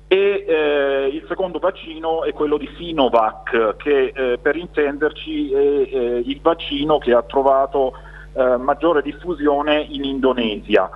e 0.08 0.46
eh, 0.48 1.10
il 1.12 1.26
secondo 1.28 1.60
vaccino 1.60 2.24
è 2.24 2.32
quello 2.32 2.58
di 2.58 2.70
Sinovac 2.78 3.76
che 3.78 4.14
eh, 4.16 4.38
per 4.42 4.56
intenderci 4.56 5.52
è 5.52 5.58
eh, 5.58 6.24
il 6.26 6.40
vaccino 6.42 6.98
che 6.98 7.14
ha 7.14 7.24
trovato 7.24 7.94
maggiore 8.38 9.02
diffusione 9.02 9.82
in 9.90 10.04
Indonesia. 10.04 10.88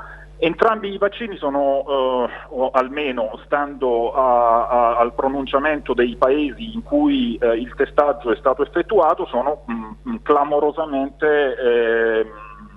Entrambi 0.43 0.91
i 0.91 0.97
vaccini 0.97 1.37
sono, 1.37 1.85
eh, 2.27 2.69
almeno 2.71 3.39
stando 3.45 4.11
a, 4.11 4.67
a, 4.67 4.97
al 4.97 5.13
pronunciamento 5.13 5.93
dei 5.93 6.15
paesi 6.15 6.73
in 6.73 6.81
cui 6.81 7.37
eh, 7.37 7.57
il 7.59 7.71
testaggio 7.75 8.31
è 8.31 8.35
stato 8.37 8.63
effettuato, 8.63 9.27
sono 9.27 9.61
mh, 9.67 9.73
mm, 9.73 9.91
mm, 10.09 10.15
clamorosamente 10.23 11.55
eh, 11.55 12.25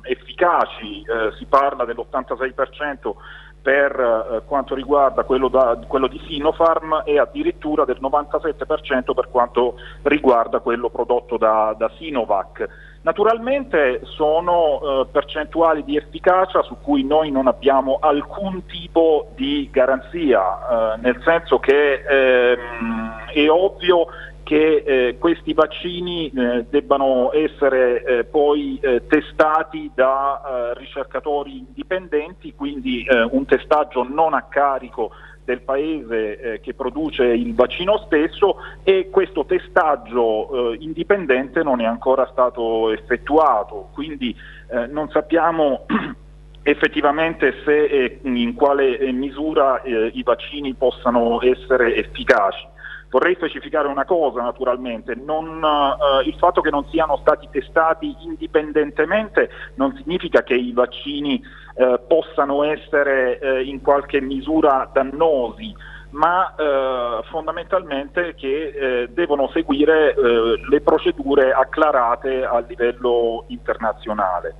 efficaci. 0.03 1.05
Eh, 1.07 1.33
si 1.38 1.47
parla 1.47 1.87
dell'86% 1.87 3.14
per 3.64 3.98
eh, 3.98 4.42
quanto 4.44 4.74
riguarda 4.74 5.24
quello, 5.24 5.48
da, 5.48 5.79
quello, 5.88 6.07
di 6.07 6.20
Sinopharm 6.27 7.00
e 7.07 7.18
addirittura 7.18 7.87
del 7.87 7.96
97% 7.98 9.14
per 9.14 9.31
quanto 9.31 9.77
riguarda 10.03 10.61
quello 10.61 10.90
prodotto 10.90 11.38
da, 11.38 11.74
da 11.74 11.90
Sinovac. 11.96 12.68
Naturalmente 13.00 14.00
sono 14.05 14.81
eh, 14.83 15.07
percentuali 15.11 15.83
di 15.83 15.96
efficacia 15.96 16.62
su 16.62 16.77
cui 16.83 17.05
noi 17.05 17.31
non 17.31 17.46
abbiamo 17.46 17.96
alcun 18.00 18.66
tipo 18.66 19.29
di 19.35 19.70
garanzia, 19.72 20.42
eh, 20.42 21.00
nel 21.00 21.18
senso 21.24 21.59
che 21.59 22.03
ehm, 22.07 23.29
è 23.33 23.48
ovvio 23.48 24.09
che 24.44 24.85
eh, 24.87 25.18
questi 25.18 25.54
vaccini 25.54 26.30
eh, 26.30 26.66
debbano 26.68 27.33
essere 27.33 28.04
eh, 28.04 28.24
poi 28.24 28.78
eh, 28.80 29.02
testati 29.09 29.90
da 29.94 30.40
eh, 30.40 30.78
ricercatori 30.78 31.59
indipendenti, 31.59 32.54
quindi 32.54 33.04
eh, 33.04 33.22
un 33.22 33.46
testaggio 33.46 34.04
non 34.04 34.35
a 34.35 34.42
carico 34.42 35.11
del 35.44 35.61
paese 35.61 36.59
che 36.62 36.72
produce 36.72 37.24
il 37.26 37.54
vaccino 37.54 37.98
stesso 38.07 38.57
e 38.83 39.11
questo 39.11 39.44
testaggio 39.44 40.74
indipendente 40.78 41.62
non 41.62 41.83
è 41.83 41.85
ancora 41.85 42.26
stato 42.33 42.90
effettuato, 42.90 43.90
quindi 43.92 44.35
non 44.88 45.11
sappiamo 45.11 45.85
effettivamente 46.64 47.57
se 47.62 47.85
e 47.85 48.20
in 48.22 48.54
quale 48.54 49.12
misura 49.12 49.83
i 49.85 50.22
vaccini 50.22 50.72
possano 50.72 51.42
essere 51.42 51.94
efficaci. 51.94 52.72
Vorrei 53.14 53.37
specificare 53.37 53.87
una 53.87 54.05
cosa 54.05 54.42
naturalmente, 54.42 55.14
non, 55.14 55.62
eh, 55.62 56.27
il 56.27 56.35
fatto 56.35 56.61
che 56.61 56.70
non 56.70 56.85
siano 56.88 57.16
stati 57.18 57.48
testati 57.48 58.12
indipendentemente 58.22 59.50
non 59.77 59.94
significa 59.94 60.42
che 60.42 60.55
i 60.55 60.72
vaccini 60.72 61.40
eh, 61.77 62.00
possano 62.09 62.64
essere 62.64 63.38
eh, 63.38 63.62
in 63.66 63.83
qualche 63.83 64.20
misura 64.20 64.90
dannosi, 64.92 65.72
ma 66.11 66.57
eh, 66.57 67.20
fondamentalmente 67.31 68.35
che 68.35 69.03
eh, 69.03 69.09
devono 69.11 69.48
seguire 69.53 70.16
eh, 70.16 70.61
le 70.68 70.81
procedure 70.81 71.53
acclarate 71.53 72.44
a 72.44 72.59
livello 72.66 73.44
internazionale. 73.46 74.57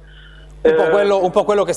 Un 0.67 0.77
po, 0.77 0.85
quello, 0.89 1.23
un 1.23 1.31
po' 1.31 1.45
quello, 1.45 1.61
a 1.61 1.65
cui 1.65 1.75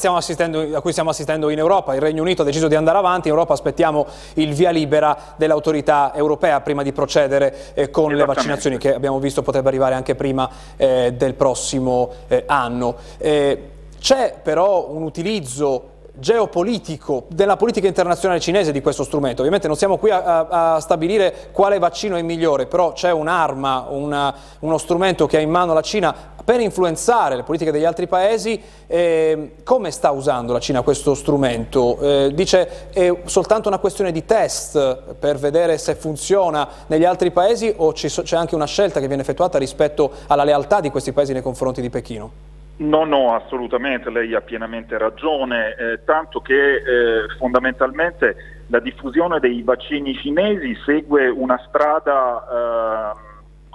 stiamo 0.91 1.10
assistendo 1.10 1.50
in 1.50 1.58
Europa. 1.58 1.93
Il 1.93 2.00
Regno 2.00 2.21
Unito 2.21 2.43
ha 2.43 2.45
deciso 2.45 2.69
di 2.69 2.76
andare 2.76 2.97
avanti, 2.97 3.28
in 3.28 3.34
Europa 3.34 3.52
aspettiamo 3.52 4.06
il 4.36 4.54
via 4.54 4.69
libera 4.69 5.17
dell'autorità 5.36 6.13
europea 6.15 6.62
prima 6.62 6.84
di 6.84 6.93
procedere 6.93 7.73
eh, 7.73 7.89
con 7.89 8.13
le 8.13 8.23
vaccinazioni 8.23 8.78
che 8.78 8.93
abbiamo 8.93 9.19
visto 9.19 9.41
potrebbe 9.41 9.67
arrivare 9.67 9.93
anche 9.93 10.15
prima 10.15 10.50
eh, 10.78 11.13
del 11.17 11.34
prossimo 11.34 12.12
eh, 12.30 12.43
anno. 12.47 12.95
Eh, 13.17 13.71
c'è 14.00 14.36
però 14.41 14.88
un 14.89 15.04
utilizzo 15.04 15.95
geopolitico 16.13 17.26
della 17.28 17.58
politica 17.58 17.88
internazionale 17.88 18.39
cinese 18.39 18.71
di 18.71 18.82
questo 18.82 19.04
strumento. 19.04 19.39
Ovviamente 19.39 19.67
non 19.67 19.76
siamo 19.76 19.97
qui 19.97 20.12
a, 20.12 20.23
a, 20.23 20.76
a 20.76 20.80
stabilire 20.80 21.50
quale 21.52 21.78
vaccino 21.78 22.15
è 22.15 22.21
migliore, 22.21 22.67
però 22.67 22.93
c'è 22.93 23.12
un'arma, 23.12 23.88
una, 23.89 24.34
uno 24.60 24.78
strumento 24.78 25.28
che 25.28 25.36
ha 25.36 25.41
in 25.41 25.50
mano 25.50 25.73
la 25.73 25.82
Cina 25.82 26.36
per 26.48 26.62
influenzare 26.62 27.36
le 27.36 27.44
politiche 27.44 27.72
degli 27.72 27.84
altri 27.84 28.08
paesi, 28.08 28.58
eh, 28.88 29.56
come 29.66 29.92
sta 29.92 30.12
usando 30.12 30.54
la 30.54 30.62
Cina 30.62 30.82
questo 30.82 31.14
strumento? 31.14 32.00
Eh, 32.00 32.32
dice 32.34 32.90
è 32.94 33.14
soltanto 33.26 33.68
una 33.68 33.80
questione 33.80 34.14
di 34.14 34.24
test 34.24 35.16
per 35.16 35.36
vedere 35.36 35.78
se 35.78 35.96
funziona 35.96 36.66
negli 36.88 37.04
altri 37.04 37.32
paesi 37.32 37.74
o 37.76 37.92
c'è 37.92 38.38
anche 38.38 38.56
una 38.56 38.66
scelta 38.66 39.02
che 39.02 39.08
viene 39.08 39.24
effettuata 39.24 39.58
rispetto 39.58 40.10
alla 40.28 40.46
lealtà 40.46 40.80
di 40.80 40.90
questi 40.90 41.12
paesi 41.12 41.34
nei 41.34 41.42
confronti 41.42 41.82
di 41.82 41.90
Pechino? 41.90 42.32
No, 42.78 43.04
no, 43.04 43.34
assolutamente, 43.36 44.10
lei 44.10 44.34
ha 44.34 44.40
pienamente 44.40 44.98
ragione, 44.98 45.76
eh, 45.76 46.06
tanto 46.06 46.40
che 46.40 46.76
eh, 46.76 46.82
fondamentalmente 47.38 48.64
la 48.68 48.80
diffusione 48.80 49.42
dei 49.42 49.64
vaccini 49.64 50.14
cinesi 50.14 50.78
segue 50.86 51.28
una 51.28 51.62
strada 51.68 53.16
eh, 53.20 53.27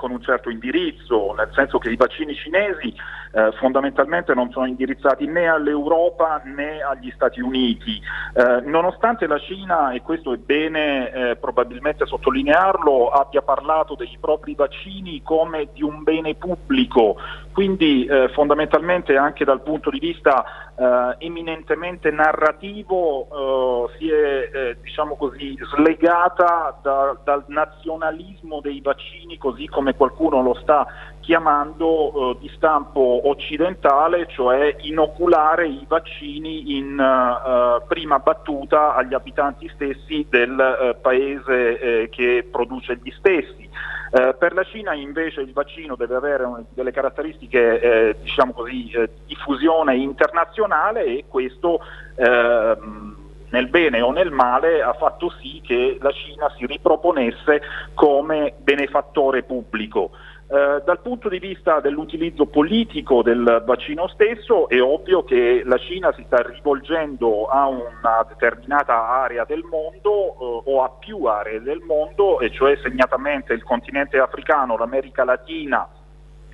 con 0.03 0.11
un 0.11 0.21
certo 0.21 0.51
indirizzo, 0.51 1.33
nel 1.33 1.49
senso 1.53 1.79
che 1.79 1.89
i 1.89 1.95
vaccini 1.95 2.35
cinesi 2.35 2.93
eh, 3.33 3.53
fondamentalmente 3.59 4.35
non 4.35 4.51
sono 4.51 4.67
indirizzati 4.67 5.27
né 5.27 5.47
all'Europa 5.49 6.43
né 6.45 6.83
agli 6.83 7.11
Stati 7.15 7.41
Uniti. 7.41 8.01
Eh, 8.35 8.61
nonostante 8.67 9.27
la 9.27 9.39
Cina, 9.39 9.93
e 9.93 10.03
questo 10.03 10.33
è 10.33 10.37
bene 10.37 11.11
eh, 11.11 11.37
probabilmente 11.37 12.07
sottolinearlo, 12.07 13.09
abbia 13.09 13.43
parlato 13.43 13.95
dei 13.95 14.17
propri 14.21 14.55
vaccini 14.55 15.23
come 15.23 15.69
di 15.73 15.83
un 15.83 16.03
bene 16.03 16.35
pubblico, 16.35 17.17
quindi 17.53 18.05
eh, 18.05 18.29
fondamentalmente 18.35 19.17
anche 19.17 19.45
dal 19.45 19.63
punto 19.63 19.91
di 19.91 19.99
vista 19.99 20.45
eh, 20.77 21.27
eminentemente 21.27 22.11
narrativo 22.11 23.89
eh, 23.91 23.99
si 23.99 24.11
è 24.11 24.77
diciamo 24.81 25.17
così, 25.17 25.57
slegata 25.75 26.79
da, 26.83 27.17
dal 27.23 27.45
nazionalismo 27.47 28.61
dei 28.61 28.81
vaccini 28.81 29.39
così 29.39 29.67
come 29.69 29.95
qualcuno 29.95 30.43
lo 30.43 30.55
sta 30.55 30.87
chiamando 31.23 32.37
di 32.41 32.51
stampo 32.55 33.29
occidentale, 33.29 34.27
cioè 34.29 34.77
inoculare 34.81 35.67
i 35.69 35.85
vaccini 35.89 36.77
in 36.77 36.99
uh, 36.99 37.87
prima 37.87 38.19
battuta 38.19 38.95
agli 38.95 39.15
abitanti 39.15 39.71
stessi 39.73 40.27
del 40.29 40.51
uh, 40.51 41.01
paese 41.01 41.79
eh, 41.79 42.09
che 42.11 42.47
produce 42.51 42.99
gli 43.01 43.11
stessi. 43.13 43.71
Uh, 44.11 44.37
per 44.37 44.53
la 44.53 44.65
Cina 44.65 44.93
invece 44.95 45.41
il 45.41 45.53
vaccino 45.53 45.95
deve 45.95 46.17
avere 46.17 46.45
un, 46.45 46.65
delle 46.75 46.91
caratteristiche 46.91 47.81
eh, 47.81 48.17
diciamo 48.21 48.53
così, 48.53 48.91
eh, 48.91 49.09
di 49.15 49.35
diffusione 49.35 49.97
internazionale 49.97 51.05
e 51.05 51.25
questo 51.29 51.81
ehm, 52.17 53.17
nel 53.53 53.69
bene 53.69 54.01
o 54.01 54.11
nel 54.11 54.31
male 54.31 54.83
ha 54.83 54.93
fatto 54.95 55.31
sì 55.41 55.61
che 55.65 55.99
la 56.01 56.11
Cina 56.11 56.53
si 56.57 56.67
riproponesse 56.67 57.63
come 57.95 58.55
benefattore 58.59 59.45
pubblico. 59.45 60.11
Eh, 60.53 60.83
dal 60.85 61.01
punto 61.01 61.31
di 61.31 61.39
vista 61.39 61.81
dell'utilizzo 61.81 62.45
politico 62.45 63.23
del 63.23 63.63
vaccino 63.65 64.07
stesso 64.09 64.69
è 64.69 64.83
ovvio 64.83 65.25
che 65.25 65.63
la 65.65 65.79
Cina 65.79 66.13
si 66.13 66.25
sta 66.27 66.43
rivolgendo 66.43 67.47
a 67.47 67.69
una 67.69 68.27
determinata 68.29 69.09
area 69.09 69.47
del 69.47 69.63
mondo 69.63 70.11
eh, 70.11 70.71
o 70.71 70.83
a 70.83 70.91
più 70.91 71.25
aree 71.25 71.63
del 71.63 71.81
mondo, 71.81 72.39
e 72.39 72.51
cioè 72.51 72.77
segnatamente 72.83 73.55
il 73.55 73.63
continente 73.63 74.19
africano, 74.19 74.77
l'America 74.77 75.25
Latina, 75.25 75.89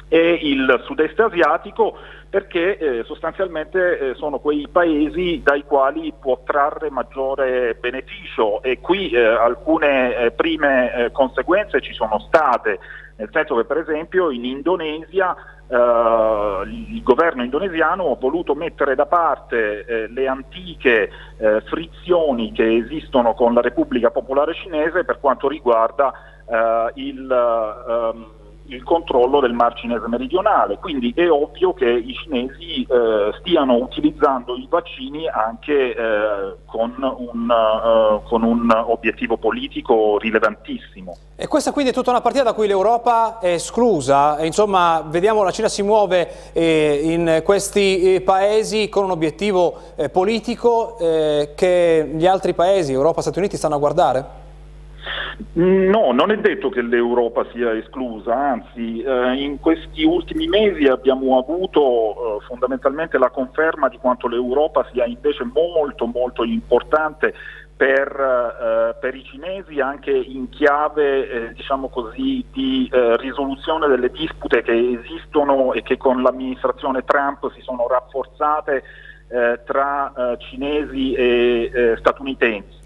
e 0.07 0.39
il 0.43 0.81
sud-est 0.85 1.19
asiatico 1.19 1.97
perché 2.31 2.79
eh, 2.79 3.05
sostanzialmente 3.05 3.99
eh, 3.99 4.15
sono 4.15 4.39
quei 4.39 4.69
paesi 4.71 5.41
dai 5.43 5.65
quali 5.65 6.13
può 6.19 6.41
trarre 6.45 6.91
maggiore 6.91 7.75
beneficio. 7.75 8.63
E 8.63 8.79
qui 8.81 9.11
eh, 9.11 9.25
alcune 9.25 10.15
eh, 10.15 10.31
prime 10.31 10.93
eh, 10.93 11.11
conseguenze 11.11 11.81
ci 11.81 11.93
sono 11.93 12.19
state, 12.21 12.79
nel 13.19 13.29
senso 13.33 13.57
che 13.57 13.65
per 13.65 13.79
esempio 13.79 14.31
in 14.31 14.45
Indonesia 14.45 15.37
Uh, 15.69 16.63
il 16.63 17.03
governo 17.03 17.43
indonesiano 17.43 18.11
ha 18.11 18.17
voluto 18.19 18.55
mettere 18.55 18.95
da 18.95 19.05
parte 19.05 19.85
eh, 19.85 20.09
le 20.09 20.27
antiche 20.27 21.11
eh, 21.37 21.61
frizioni 21.67 22.53
che 22.53 22.77
esistono 22.77 23.35
con 23.35 23.53
la 23.53 23.61
Repubblica 23.61 24.11
Popolare 24.11 24.55
Cinese 24.55 25.05
per 25.05 25.21
quanto 25.21 25.47
riguarda 25.47 26.11
uh, 26.47 26.91
il, 26.95 27.21
uh, 27.21 28.38
il 28.69 28.83
controllo 28.83 29.41
del 29.41 29.53
Mar 29.53 29.75
Cinese 29.75 30.07
meridionale, 30.09 30.79
quindi 30.79 31.13
è 31.15 31.31
ovvio 31.31 31.73
che 31.73 31.89
i 31.89 32.15
cinesi 32.15 32.83
eh, 32.83 33.33
stiano 33.41 33.77
utilizzando 33.77 34.57
i 34.57 34.67
vaccini 34.69 35.27
anche 35.29 35.95
eh, 35.95 36.57
con, 36.67 36.95
un, 36.99 37.49
uh, 37.49 38.23
con, 38.29 38.43
un, 38.43 38.71
obiettivo 38.71 39.37
politico 39.37 40.19
rilevantissimo. 40.19 41.17
E 41.37 41.47
questa 41.47 41.73
quindi 41.73 41.93
è 41.93 41.95
tutta 41.95 42.11
una 42.11 42.21
partita 42.21 42.45
da 42.45 42.53
cui 42.53 42.67
l'Europa 42.67 43.39
è 43.39 43.53
esclusa, 43.53 44.45
insomma 44.45 45.03
vediamo 45.07 45.43
la 45.43 45.51
Cina 45.51 45.69
si 45.69 45.83
muove 45.83 46.53
eh, 46.53 47.01
in 47.05 47.43
questi 47.45 48.15
eh, 48.15 48.21
paesi 48.21 48.89
con 48.89 49.05
un 49.05 49.11
obiettivo 49.11 49.79
eh, 49.97 50.09
politico 50.09 50.99
eh, 50.99 51.53
che 51.55 52.11
gli 52.15 52.27
altri 52.27 52.55
paesi, 52.55 52.93
Europa 52.93 53.21
e 53.21 53.23
Stati 53.23 53.39
Uniti, 53.39 53.57
stanno 53.57 53.77
a 53.77 53.79
guardare? 53.79 54.47
No, 55.53 56.11
non 56.13 56.33
è 56.33 56.39
detto 56.39 56.69
che 56.69 56.83
l'Europa 56.83 57.47
sia 57.53 57.73
esclusa, 57.73 58.35
anzi 58.35 59.01
eh, 59.01 59.35
in 59.35 59.61
questi 59.61 60.03
ultimi 60.03 60.49
mesi 60.49 60.87
abbiamo 60.87 61.39
avuto 61.39 62.41
eh, 62.41 62.45
fondamentalmente 62.47 63.19
la 63.19 63.31
conferma 63.31 63.89
di 63.89 63.99
quanto 63.99 64.27
l'Europa 64.27 64.87
sia 64.93 65.05
invece 65.05 65.45
molto 65.45 66.07
molto 66.07 66.43
importante 66.43 67.35
per, 67.77 68.09
eh, 68.09 68.97
per, 68.99 69.15
i 69.15 69.23
cinesi 69.23 69.79
anche 69.79 70.11
in 70.11 70.49
chiave 70.49 71.31
eh, 71.31 71.53
diciamo 71.53 71.89
così, 71.89 72.45
di 72.53 72.91
eh, 72.93 73.17
risoluzione 73.19 73.87
delle 73.87 74.11
dispute 74.11 74.63
che 74.63 74.99
esistono 75.01 75.73
e 75.73 75.83
che 75.83 75.97
con 75.97 76.21
l'amministrazione 76.21 77.05
Trump 77.05 77.53
si 77.53 77.61
sono 77.61 77.87
rafforzate 77.87 78.83
eh, 79.29 79.61
tra 79.65 80.37
cinesi 80.39 81.13
e 81.13 81.95
statunitensi. 81.99 82.78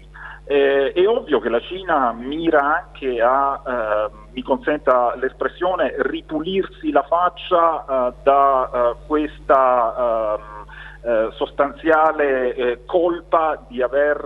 Eh, 0.45 0.91
è 0.91 1.07
ovvio 1.07 1.39
che 1.39 1.47
la 1.47 1.61
Cina 1.61 2.11
mira 2.11 2.83
anche 2.83 3.21
a, 3.21 3.61
eh, 3.65 4.11
mi 4.33 4.41
consenta 4.41 5.15
l'espressione, 5.15 5.95
ripulirsi 5.99 6.91
la 6.91 7.03
faccia 7.03 7.85
eh, 7.85 8.13
da 8.23 8.69
eh, 8.73 8.95
questa 9.07 10.35
ehm, 10.35 10.65
eh, 11.05 11.29
sostanziale 11.33 12.55
eh, 12.55 12.85
colpa 12.85 13.63
di 13.67 13.81
aver 13.81 14.19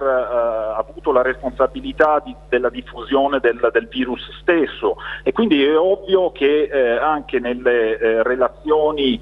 avuto 0.77 1.11
la 1.11 1.21
responsabilità 1.21 2.19
di, 2.23 2.35
della 2.49 2.69
diffusione 2.69 3.39
del, 3.39 3.69
del, 3.71 3.87
virus 3.87 4.21
stesso. 4.39 4.97
E 5.23 5.31
quindi 5.33 5.63
è 5.63 5.77
ovvio 5.77 6.31
che 6.31 6.69
anche 7.01 7.39
nelle 7.39 8.21
relazioni 8.21 9.19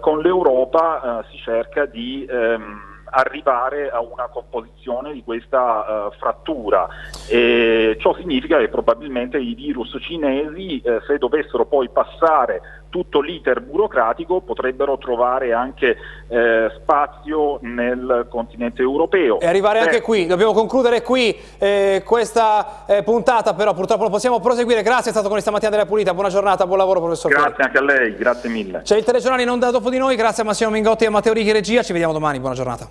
con 0.00 0.20
l'Europa 0.20 1.24
si 1.30 1.38
cerca 1.38 1.86
di 1.86 2.26
ehm, 2.28 2.89
arrivare 3.10 3.90
a 3.90 4.00
una 4.00 4.28
composizione 4.32 5.12
di 5.12 5.22
questa 5.22 6.08
uh, 6.08 6.12
frattura. 6.18 6.88
E 7.28 7.96
ciò 8.00 8.14
significa 8.14 8.58
che 8.58 8.68
probabilmente 8.68 9.38
i 9.38 9.54
virus 9.54 9.96
cinesi, 10.00 10.80
eh, 10.80 11.00
se 11.06 11.18
dovessero 11.18 11.66
poi 11.66 11.88
passare 11.88 12.60
tutto 12.90 13.20
l'iter 13.20 13.60
burocratico, 13.60 14.40
potrebbero 14.40 14.98
trovare 14.98 15.52
anche 15.52 15.96
eh, 16.28 16.70
spazio 16.80 17.58
nel 17.62 18.26
continente 18.28 18.82
europeo. 18.82 19.40
E 19.40 19.46
arrivare 19.46 19.78
Beh. 19.78 19.84
anche 19.86 20.00
qui, 20.00 20.26
dobbiamo 20.26 20.52
concludere 20.52 21.02
qui 21.02 21.34
eh, 21.58 22.02
questa 22.04 22.84
eh, 22.86 23.02
puntata, 23.02 23.54
però 23.54 23.72
purtroppo 23.72 24.02
non 24.02 24.10
possiamo 24.10 24.40
proseguire. 24.40 24.82
Grazie, 24.82 25.10
è 25.10 25.12
stato 25.12 25.26
con 25.26 25.34
noi 25.34 25.40
stamattina 25.40 25.70
della 25.70 25.86
Pulita. 25.86 26.12
Buona 26.12 26.28
giornata, 26.28 26.66
buon 26.66 26.78
lavoro 26.78 27.00
professor. 27.00 27.30
Grazie 27.30 27.64
anche 27.64 27.78
a 27.78 27.82
lei, 27.82 28.14
grazie 28.16 28.50
mille. 28.50 28.82
C'è 28.82 28.96
il 28.96 29.04
telegiornale 29.04 29.42
in 29.42 29.48
onda 29.48 29.70
dopo 29.70 29.88
di 29.88 29.98
noi, 29.98 30.16
grazie 30.16 30.42
a 30.42 30.46
Massimo 30.46 30.70
Mingotti 30.70 31.04
e 31.04 31.06
a 31.06 31.10
Matteo 31.10 31.32
Righi 31.32 31.52
Regia, 31.52 31.82
ci 31.82 31.92
vediamo 31.92 32.12
domani, 32.12 32.40
buona 32.40 32.54
giornata. 32.54 32.90